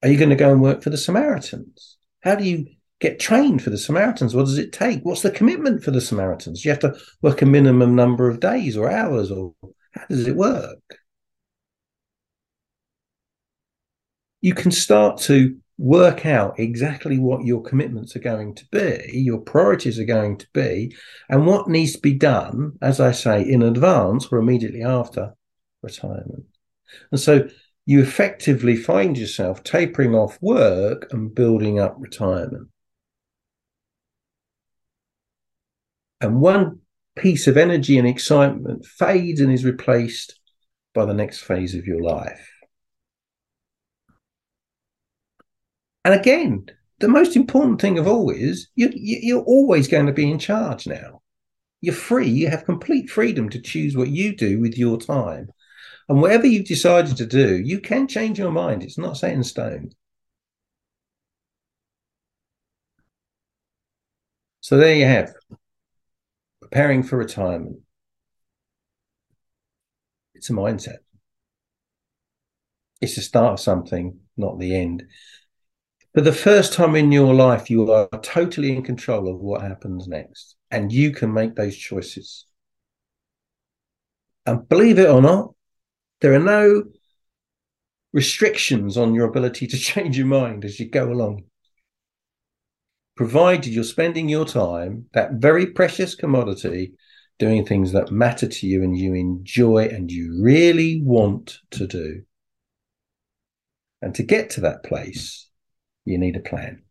Are 0.03 0.09
you 0.09 0.17
going 0.17 0.31
to 0.31 0.37
go 0.37 0.53
and 0.53 0.63
work 0.63 0.83
for 0.83 0.91
the 0.91 0.97
Samaritans? 0.97 1.99
How 2.23 2.37
do 2.37 2.45
you 2.45 2.67
get 3.01 3.19
trained 3.19 3.63
for 3.63 3.71
the 3.71 3.79
Samaritans? 3.79 4.35
What 4.35 4.47
does 4.47 4.59
it 4.59 4.73
take? 4.73 5.01
What's 5.03 5.23
the 5.23 5.31
commitment 5.31 5.83
for 5.83 5.91
the 5.91 6.01
Samaritans? 6.01 6.63
Do 6.63 6.69
You 6.69 6.73
have 6.73 6.81
to 6.81 6.97
work 7.23 7.43
a 7.43 7.47
minimum 7.47 7.97
number 7.97 8.29
of 8.29 8.41
days 8.41 8.77
or 8.77 8.91
hours, 8.91 9.31
or 9.31 9.55
how 9.93 10.05
does 10.09 10.27
it 10.27 10.37
work? 10.37 10.79
You 14.41 14.55
can 14.55 14.71
start 14.71 15.19
to 15.19 15.57
work 15.79 16.27
out 16.27 16.61
exactly 16.61 17.19
what 17.19 17.45
your 17.45 17.63
commitments 17.63 18.15
are 18.15 18.21
going 18.21 18.55
to 18.55 18.67
be, 18.71 19.11
your 19.13 19.39
priorities 19.39 19.99
are 19.99 20.05
going 20.05 20.37
to 20.37 20.47
be, 20.53 20.95
and 21.29 21.47
what 21.47 21.69
needs 21.69 21.93
to 21.93 22.01
be 22.01 22.13
done, 22.13 22.73
as 22.83 23.01
I 23.01 23.13
say, 23.13 23.43
in 23.43 23.63
advance 23.63 24.27
or 24.31 24.39
immediately 24.39 24.83
after 24.83 25.35
retirement. 25.83 26.45
And 27.11 27.21
so 27.21 27.49
you 27.87 28.03
effectively 28.03 28.77
find 28.77 29.17
yourself 29.17 29.65
tapering 29.65 30.15
off 30.15 30.39
work 30.43 31.13
and 31.13 31.35
building 31.35 31.81
up 31.81 31.97
retirement. 31.99 32.69
And 36.21 36.41
one 36.41 36.81
piece 37.17 37.47
of 37.47 37.57
energy 37.57 37.99
and 37.99 38.07
excitement 38.07 38.85
fades 38.85 39.41
and 39.41 39.51
is 39.51 39.65
replaced 39.65 40.39
by 40.95 41.07
the 41.07 41.15
next 41.15 41.41
phase 41.41 41.75
of 41.75 41.87
your 41.87 42.03
life. 42.03 42.60
And 46.05 46.15
again, 46.15 46.67
the 46.99 47.09
most 47.09 47.37
important 47.37 47.81
thing 47.81 47.99
of 47.99 48.07
all 48.07 48.31
is 48.31 48.69
you, 48.75 48.91
you're 48.95 49.43
always 49.43 49.89
going 49.89 50.07
to 50.07 50.13
be 50.13 50.31
in 50.31 50.39
charge 50.39 50.87
now. 50.87 51.23
You're 51.81 51.95
free. 51.95 52.29
You 52.29 52.49
have 52.49 52.65
complete 52.65 53.11
freedom 53.11 53.49
to 53.51 53.61
choose 53.61 53.97
what 53.97 54.09
you 54.09 54.37
do 54.37 54.61
with 54.61 54.77
your 54.77 54.99
time. 54.99 55.51
And 56.09 56.21
whatever 56.21 56.47
you've 56.47 56.67
decided 56.67 57.17
to 57.17 57.27
do, 57.27 57.57
you 57.57 57.81
can 57.81 58.09
change 58.09 58.39
your 58.39 58.51
mind. 58.51 58.83
It's 58.83 58.99
not 58.99 59.17
set 59.17 59.33
in 59.33 59.45
stone. 59.45 59.91
So 64.61 64.77
there 64.77 64.95
you 64.95 65.07
have 65.07 65.33
preparing 66.61 67.03
for 67.03 67.17
retirement. 67.17 67.79
It's 70.35 70.51
a 70.51 70.53
mindset. 70.53 70.99
It's 73.01 73.17
the 73.17 73.23
start 73.23 73.55
of 73.55 73.61
something, 73.61 74.21
not 74.37 74.59
the 74.59 74.77
end. 74.77 75.05
For 76.13 76.23
the 76.23 76.33
first 76.33 76.73
time 76.73 76.97
in 76.97 77.13
your 77.13 77.33
life, 77.35 77.71
you 77.71 77.91
are 77.93 78.09
totally 78.23 78.75
in 78.75 78.83
control 78.83 79.29
of 79.29 79.39
what 79.39 79.63
happens 79.63 80.09
next, 80.09 80.57
and 80.71 80.91
you 80.91 81.13
can 81.13 81.33
make 81.33 81.55
those 81.55 81.77
choices. 81.77 82.47
And 84.45 84.69
believe 84.69 84.99
it 84.99 85.09
or 85.09 85.23
not, 85.23 85.55
there 86.21 86.35
are 86.35 86.41
no 86.41 86.85
restrictions 88.13 88.97
on 88.97 89.15
your 89.15 89.29
ability 89.29 89.69
to 89.69 89.79
change 89.79 90.19
your 90.19 90.27
mind 90.27 90.65
as 90.65 90.81
you 90.81 90.89
go 90.89 91.13
along. 91.13 91.45
Provided 93.17 93.73
you're 93.73 93.85
spending 93.85 94.29
your 94.29 94.47
time, 94.47 95.07
that 95.13 95.35
very 95.35 95.67
precious 95.67 96.17
commodity, 96.17 96.95
doing 97.39 97.65
things 97.65 97.93
that 97.93 98.11
matter 98.11 98.49
to 98.49 98.67
you 98.67 98.83
and 98.83 98.99
you 98.99 99.15
enjoy 99.15 99.85
and 99.85 100.11
you 100.11 100.43
really 100.43 101.01
want 101.03 101.59
to 101.71 101.87
do. 101.87 102.23
And 104.03 104.15
to 104.17 104.23
get 104.25 104.51
to 104.51 104.63
that 104.63 104.83
place, 104.83 105.50
you 106.05 106.19
need 106.19 106.37
a 106.37 106.41
plan. 106.41 106.83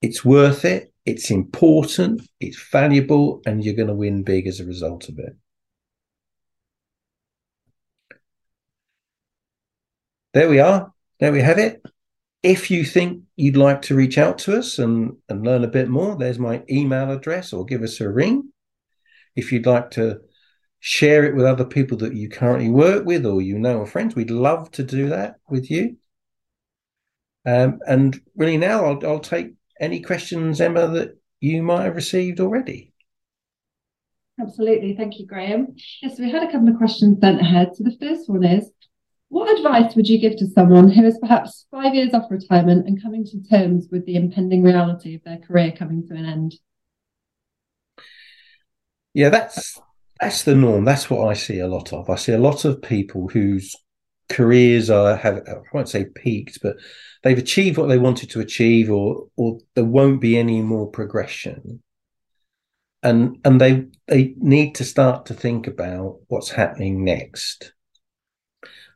It's 0.00 0.24
worth 0.24 0.64
it, 0.64 0.92
it's 1.04 1.30
important, 1.30 2.22
it's 2.40 2.60
valuable, 2.70 3.40
and 3.46 3.64
you're 3.64 3.74
going 3.74 3.88
to 3.88 3.94
win 3.94 4.22
big 4.22 4.46
as 4.46 4.60
a 4.60 4.64
result 4.64 5.08
of 5.08 5.18
it. 5.18 5.36
There 10.32 10.48
we 10.48 10.60
are. 10.60 10.92
There 11.20 11.32
we 11.32 11.40
have 11.40 11.58
it. 11.58 11.82
If 12.42 12.70
you 12.70 12.84
think 12.84 13.24
you'd 13.36 13.56
like 13.56 13.82
to 13.82 13.94
reach 13.94 14.18
out 14.18 14.38
to 14.38 14.58
us 14.58 14.78
and, 14.78 15.16
and 15.28 15.44
learn 15.44 15.62
a 15.62 15.68
bit 15.68 15.88
more, 15.88 16.16
there's 16.16 16.38
my 16.38 16.62
email 16.70 17.10
address 17.10 17.52
or 17.52 17.64
give 17.64 17.82
us 17.82 18.00
a 18.00 18.08
ring. 18.08 18.50
If 19.36 19.52
you'd 19.52 19.66
like 19.66 19.90
to 19.92 20.20
share 20.80 21.24
it 21.24 21.36
with 21.36 21.46
other 21.46 21.64
people 21.64 21.96
that 21.98 22.14
you 22.14 22.28
currently 22.28 22.70
work 22.70 23.04
with 23.04 23.24
or 23.24 23.40
you 23.40 23.58
know 23.58 23.78
or 23.78 23.86
friends, 23.86 24.16
we'd 24.16 24.30
love 24.30 24.70
to 24.72 24.82
do 24.82 25.08
that 25.10 25.36
with 25.48 25.70
you. 25.70 25.96
Um, 27.44 27.80
and 27.86 28.20
really, 28.36 28.56
now 28.56 28.84
I'll, 28.86 29.06
I'll 29.06 29.20
take 29.20 29.54
any 29.80 30.00
questions, 30.00 30.60
Emma, 30.60 30.86
that 30.88 31.18
you 31.40 31.62
might 31.62 31.84
have 31.84 31.96
received 31.96 32.40
already. 32.40 32.92
Absolutely. 34.40 34.94
Thank 34.96 35.18
you, 35.18 35.26
Graham. 35.26 35.74
Yes, 36.02 36.18
we 36.18 36.30
had 36.30 36.42
a 36.42 36.50
couple 36.50 36.68
of 36.68 36.76
questions 36.76 37.18
sent 37.20 37.40
ahead. 37.40 37.76
So 37.76 37.84
the 37.84 37.96
first 38.00 38.28
one 38.28 38.44
is 38.44 38.70
What 39.32 39.56
advice 39.56 39.96
would 39.96 40.08
you 40.08 40.20
give 40.20 40.36
to 40.36 40.46
someone 40.46 40.90
who 40.90 41.06
is 41.06 41.18
perhaps 41.18 41.64
five 41.70 41.94
years 41.94 42.12
off 42.12 42.30
retirement 42.30 42.86
and 42.86 43.02
coming 43.02 43.24
to 43.24 43.42
terms 43.42 43.88
with 43.90 44.04
the 44.04 44.16
impending 44.16 44.62
reality 44.62 45.14
of 45.14 45.24
their 45.24 45.38
career 45.38 45.72
coming 45.72 46.06
to 46.08 46.14
an 46.14 46.26
end? 46.26 46.54
Yeah, 49.14 49.30
that's 49.30 49.80
that's 50.20 50.42
the 50.44 50.54
norm. 50.54 50.84
That's 50.84 51.08
what 51.08 51.26
I 51.26 51.32
see 51.32 51.58
a 51.60 51.66
lot 51.66 51.94
of. 51.94 52.10
I 52.10 52.16
see 52.16 52.32
a 52.32 52.38
lot 52.38 52.66
of 52.66 52.82
people 52.82 53.28
whose 53.28 53.74
careers 54.28 54.90
are 54.90 55.16
have 55.16 55.42
I 55.48 55.54
won't 55.72 55.88
say 55.88 56.04
peaked, 56.04 56.58
but 56.62 56.76
they've 57.22 57.38
achieved 57.38 57.78
what 57.78 57.88
they 57.88 57.98
wanted 57.98 58.30
to 58.30 58.40
achieve, 58.40 58.90
or 58.90 59.28
or 59.36 59.58
there 59.74 59.84
won't 59.84 60.20
be 60.20 60.38
any 60.38 60.62
more 60.62 60.90
progression. 60.90 61.82
And 63.02 63.38
and 63.44 63.60
they 63.60 63.86
they 64.08 64.34
need 64.38 64.74
to 64.76 64.84
start 64.84 65.26
to 65.26 65.34
think 65.34 65.66
about 65.66 66.20
what's 66.28 66.50
happening 66.50 67.04
next. 67.04 67.72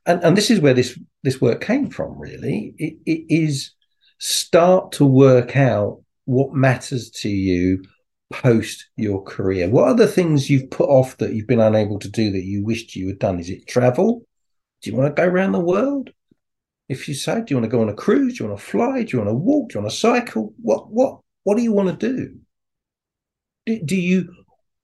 And 0.06 0.22
and 0.22 0.36
this 0.36 0.50
is 0.50 0.60
where 0.60 0.74
this 0.74 0.98
this 1.22 1.40
work 1.40 1.60
came 1.60 1.90
from. 1.90 2.18
Really, 2.18 2.74
it, 2.78 2.94
it 3.06 3.26
is 3.28 3.72
start 4.18 4.92
to 4.92 5.04
work 5.04 5.56
out 5.56 6.02
what 6.24 6.54
matters 6.54 7.10
to 7.10 7.28
you 7.28 7.82
post 8.32 8.86
your 8.96 9.22
career. 9.22 9.68
What 9.68 9.88
are 9.88 9.94
the 9.94 10.06
things 10.06 10.50
you've 10.50 10.70
put 10.70 10.88
off 10.88 11.16
that 11.18 11.32
you've 11.32 11.46
been 11.46 11.60
unable 11.60 11.98
to 12.00 12.08
do 12.08 12.30
that 12.32 12.44
you 12.44 12.64
wished 12.64 12.96
you 12.96 13.08
had 13.08 13.18
done? 13.18 13.38
Is 13.38 13.50
it 13.50 13.66
travel? 13.68 14.25
Do 14.86 14.92
you 14.92 14.98
want 14.98 15.16
to 15.16 15.20
go 15.20 15.28
around 15.28 15.50
the 15.50 15.58
world? 15.58 16.10
If 16.88 17.08
you 17.08 17.14
say, 17.14 17.40
do 17.40 17.46
you 17.48 17.56
want 17.56 17.64
to 17.64 17.76
go 17.76 17.82
on 17.82 17.88
a 17.88 17.92
cruise? 17.92 18.38
Do 18.38 18.44
you 18.44 18.50
want 18.50 18.60
to 18.60 18.66
fly? 18.66 19.02
Do 19.02 19.16
you 19.16 19.18
want 19.18 19.30
to 19.30 19.34
walk? 19.34 19.70
Do 19.70 19.74
you 19.74 19.80
want 19.80 19.90
to 19.90 19.98
cycle? 19.98 20.54
What 20.62 20.92
what 20.92 21.18
what 21.42 21.56
do 21.56 21.64
you 21.64 21.72
want 21.72 21.98
to 21.98 22.12
do? 22.12 22.36
Do, 23.66 23.80
do 23.84 23.96
you 23.96 24.32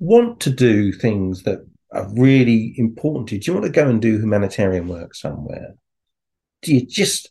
want 0.01 0.41
to 0.41 0.51
do 0.51 0.91
things 0.91 1.45
that 1.45 1.65
are 1.93 2.13
really 2.15 2.75
important 2.79 3.29
to 3.29 3.37
you? 3.37 3.41
Do 3.41 3.47
you 3.47 3.55
want 3.61 3.67
to 3.67 3.81
go 3.81 3.89
and 3.89 4.03
do 4.03 4.19
humanitarian 4.19 4.89
work 4.89 5.15
somewhere? 5.15 5.77
Do 6.63 6.75
you 6.75 6.85
just 6.85 7.31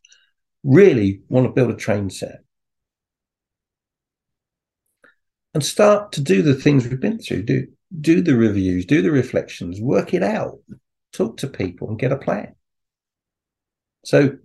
really 0.64 1.24
want 1.28 1.48
to 1.48 1.52
build 1.52 1.72
a 1.72 1.76
train 1.76 2.10
set? 2.10 2.40
And 5.54 5.62
start 5.62 6.14
to 6.14 6.22
do 6.22 6.42
the 6.42 6.56
things 6.56 6.88
we've 6.88 7.02
been 7.02 7.20
through. 7.20 7.44
Do 7.44 7.68
do 8.00 8.22
the 8.22 8.38
reviews, 8.38 8.86
do 8.86 9.02
the 9.02 9.12
reflections, 9.12 9.82
work 9.82 10.14
it 10.14 10.24
out, 10.24 10.60
talk 11.12 11.36
to 11.36 11.48
people 11.48 11.90
and 11.90 12.00
get 12.00 12.14
a 12.14 12.18
plan. 12.18 12.56
So 14.04 14.38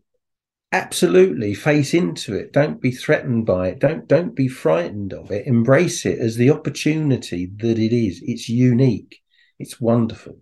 absolutely 0.72 1.54
face 1.54 1.94
into 1.94 2.34
it. 2.34 2.52
Don't 2.52 2.80
be 2.80 2.90
threatened 2.90 3.46
by 3.46 3.68
it. 3.68 3.78
Don't 3.78 4.06
don't 4.06 4.34
be 4.34 4.48
frightened 4.48 5.12
of 5.12 5.30
it. 5.30 5.46
Embrace 5.46 6.04
it 6.04 6.18
as 6.18 6.36
the 6.36 6.50
opportunity 6.50 7.50
that 7.56 7.78
it 7.78 7.92
is. 7.92 8.20
It's 8.24 8.48
unique. 8.48 9.22
It's 9.58 9.80
wonderful. 9.80 10.38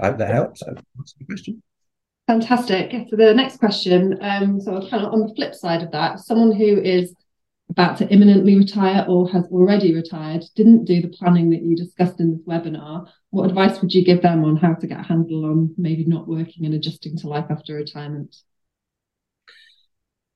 I 0.00 0.06
hope 0.06 0.18
that 0.18 0.34
helps. 0.34 0.62
That's 0.64 1.14
the 1.18 1.24
question. 1.24 1.62
Fantastic. 2.26 2.92
So 3.10 3.16
the 3.16 3.34
next 3.34 3.58
question 3.58 4.18
um 4.20 4.60
so 4.60 4.80
kind 4.88 5.04
of 5.04 5.12
on 5.12 5.20
the 5.26 5.34
flip 5.34 5.54
side 5.54 5.82
of 5.82 5.92
that 5.92 6.20
someone 6.20 6.52
who 6.52 6.80
is 6.80 7.14
about 7.70 7.96
to 7.96 8.08
imminently 8.08 8.56
retire 8.56 9.04
or 9.08 9.28
has 9.30 9.44
already 9.46 9.94
retired 9.94 10.44
didn't 10.54 10.84
do 10.84 11.00
the 11.00 11.08
planning 11.08 11.50
that 11.50 11.62
you 11.62 11.74
discussed 11.74 12.20
in 12.20 12.32
this 12.32 12.42
webinar 12.46 13.08
what 13.30 13.48
advice 13.48 13.80
would 13.80 13.92
you 13.92 14.04
give 14.04 14.20
them 14.20 14.44
on 14.44 14.56
how 14.56 14.74
to 14.74 14.86
get 14.86 15.00
a 15.00 15.02
handle 15.02 15.44
on 15.46 15.74
maybe 15.78 16.04
not 16.04 16.28
working 16.28 16.66
and 16.66 16.74
adjusting 16.74 17.16
to 17.16 17.28
life 17.28 17.46
after 17.50 17.74
retirement 17.74 18.36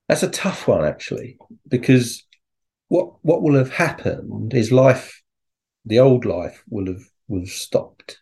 that's 0.07 0.23
a 0.23 0.29
tough 0.29 0.67
one, 0.67 0.85
actually, 0.85 1.37
because 1.67 2.23
what 2.87 3.15
what 3.23 3.41
will 3.41 3.55
have 3.55 3.71
happened 3.71 4.53
is 4.53 4.71
life, 4.71 5.21
the 5.85 5.99
old 5.99 6.23
life, 6.25 6.63
will 6.69 6.87
have 6.87 7.03
will 7.27 7.41
have 7.41 7.49
stopped. 7.49 8.19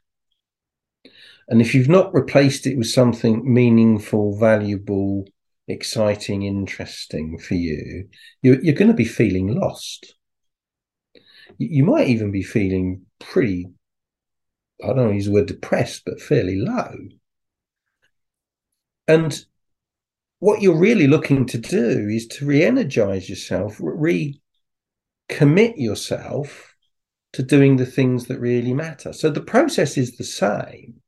And 1.47 1.61
if 1.61 1.75
you've 1.75 1.89
not 1.89 2.13
replaced 2.13 2.65
it 2.65 2.75
with 2.75 2.87
something 2.87 3.53
meaningful, 3.53 4.35
valuable, 4.39 5.27
exciting, 5.67 6.43
interesting 6.43 7.37
for 7.37 7.55
you, 7.55 8.07
you're, 8.41 8.61
you're 8.61 8.75
going 8.75 8.89
to 8.89 8.93
be 8.93 9.05
feeling 9.05 9.59
lost. 9.59 10.15
You 11.57 11.85
might 11.85 12.07
even 12.07 12.31
be 12.31 12.43
feeling 12.43 13.03
pretty, 13.19 13.67
I 14.83 14.87
don't 14.87 14.97
know, 14.97 15.11
use 15.11 15.25
the 15.25 15.31
word 15.31 15.47
depressed, 15.47 16.03
but 16.05 16.21
fairly 16.21 16.57
low. 16.57 16.95
And 19.07 19.45
what 20.39 20.61
you're 20.61 20.77
really 20.77 21.07
looking 21.07 21.45
to 21.47 21.57
do 21.57 22.07
is 22.09 22.27
to 22.27 22.45
re-energize 22.45 23.29
yourself, 23.29 23.77
recommit 23.77 24.33
yourself 25.77 26.75
to 27.33 27.43
doing 27.43 27.77
the 27.77 27.85
things 27.85 28.25
that 28.25 28.39
really 28.39 28.73
matter. 28.73 29.13
So 29.13 29.29
the 29.29 29.41
process 29.41 29.97
is 29.97 30.17
the 30.17 30.23
same, 30.23 31.01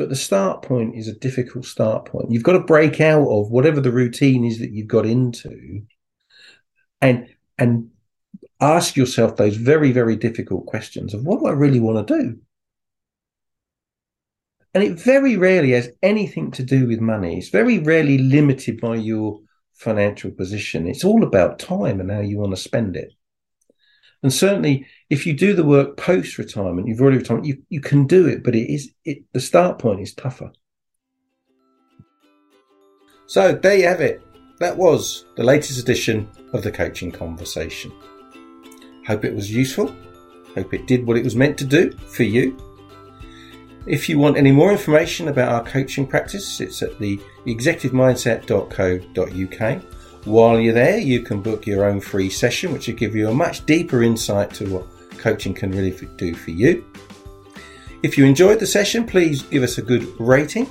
but 0.00 0.08
the 0.08 0.16
start 0.16 0.62
point 0.62 0.96
is 0.96 1.08
a 1.08 1.12
difficult 1.12 1.66
start 1.66 2.06
point. 2.06 2.30
You've 2.30 2.42
got 2.42 2.54
to 2.54 2.60
break 2.60 3.02
out 3.02 3.28
of 3.28 3.50
whatever 3.50 3.82
the 3.82 3.92
routine 3.92 4.46
is 4.46 4.58
that 4.58 4.70
you've 4.70 4.88
got 4.88 5.04
into 5.04 5.82
and 7.02 7.28
and 7.58 7.90
ask 8.62 8.96
yourself 8.96 9.36
those 9.36 9.56
very, 9.56 9.92
very 9.92 10.16
difficult 10.16 10.64
questions 10.64 11.12
of 11.12 11.22
what 11.26 11.40
do 11.40 11.48
I 11.48 11.52
really 11.52 11.80
want 11.80 12.08
to 12.08 12.18
do? 12.18 12.38
And 14.72 14.82
it 14.82 14.98
very 14.98 15.36
rarely 15.36 15.72
has 15.72 15.90
anything 16.02 16.50
to 16.52 16.62
do 16.62 16.86
with 16.86 17.00
money. 17.00 17.36
It's 17.36 17.50
very 17.50 17.78
rarely 17.78 18.16
limited 18.16 18.80
by 18.80 18.94
your 18.94 19.38
financial 19.74 20.30
position. 20.30 20.88
It's 20.88 21.04
all 21.04 21.24
about 21.24 21.58
time 21.58 22.00
and 22.00 22.10
how 22.10 22.20
you 22.20 22.38
want 22.38 22.52
to 22.52 22.56
spend 22.56 22.96
it. 22.96 23.12
And 24.22 24.32
certainly, 24.32 24.86
if 25.08 25.26
you 25.26 25.32
do 25.32 25.54
the 25.54 25.64
work 25.64 25.96
post 25.96 26.36
retirement, 26.36 26.86
you've 26.86 27.00
already 27.00 27.18
retired, 27.18 27.46
you, 27.46 27.62
you 27.70 27.80
can 27.80 28.06
do 28.06 28.26
it, 28.26 28.44
but 28.44 28.54
it 28.54 28.72
is 28.72 28.92
it 29.04 29.22
the 29.32 29.40
start 29.40 29.78
point 29.78 30.00
is 30.00 30.14
tougher. 30.14 30.52
So 33.26 33.52
there 33.52 33.76
you 33.76 33.86
have 33.86 34.00
it. 34.00 34.22
That 34.58 34.76
was 34.76 35.24
the 35.36 35.44
latest 35.44 35.78
edition 35.78 36.28
of 36.52 36.62
the 36.62 36.70
coaching 36.70 37.10
conversation. 37.10 37.92
Hope 39.06 39.24
it 39.24 39.34
was 39.34 39.50
useful. 39.50 39.94
Hope 40.54 40.74
it 40.74 40.86
did 40.86 41.06
what 41.06 41.16
it 41.16 41.24
was 41.24 41.36
meant 41.36 41.56
to 41.58 41.64
do 41.64 41.92
for 41.92 42.24
you. 42.24 42.58
If 43.86 44.08
you 44.08 44.18
want 44.18 44.36
any 44.36 44.52
more 44.52 44.70
information 44.70 45.28
about 45.28 45.52
our 45.52 45.64
coaching 45.64 46.06
practice, 46.06 46.60
it's 46.60 46.82
at 46.82 46.98
the 46.98 47.18
executivemindset.co.uk. 47.46 49.99
While 50.24 50.60
you're 50.60 50.74
there, 50.74 50.98
you 50.98 51.22
can 51.22 51.40
book 51.40 51.66
your 51.66 51.86
own 51.86 52.00
free 52.00 52.28
session, 52.28 52.72
which 52.72 52.88
will 52.88 52.94
give 52.94 53.16
you 53.16 53.28
a 53.28 53.34
much 53.34 53.64
deeper 53.66 54.02
insight 54.02 54.52
to 54.54 54.68
what 54.68 54.86
coaching 55.18 55.54
can 55.54 55.70
really 55.70 55.92
do 56.16 56.34
for 56.34 56.50
you. 56.50 56.84
If 58.02 58.16
you 58.16 58.24
enjoyed 58.24 58.60
the 58.60 58.66
session, 58.66 59.06
please 59.06 59.42
give 59.42 59.62
us 59.62 59.78
a 59.78 59.82
good 59.82 60.08
rating. 60.18 60.68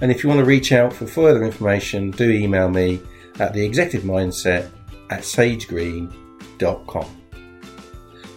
And 0.00 0.10
if 0.10 0.22
you 0.22 0.28
want 0.28 0.40
to 0.40 0.44
reach 0.44 0.72
out 0.72 0.92
for 0.92 1.06
further 1.06 1.44
information, 1.44 2.10
do 2.10 2.30
email 2.30 2.68
me 2.68 3.00
at 3.38 3.52
the 3.52 3.64
executive 3.64 4.08
mindset 4.08 4.70
at 5.10 5.20
sagegreen.com. 5.20 7.22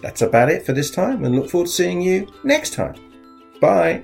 That's 0.02 0.22
about 0.22 0.50
it 0.50 0.64
for 0.64 0.72
this 0.72 0.90
time 0.90 1.24
and 1.24 1.36
look 1.36 1.50
forward 1.50 1.66
to 1.66 1.72
seeing 1.72 2.00
you 2.00 2.32
next 2.42 2.72
time. 2.72 2.94
Bye. 3.60 4.02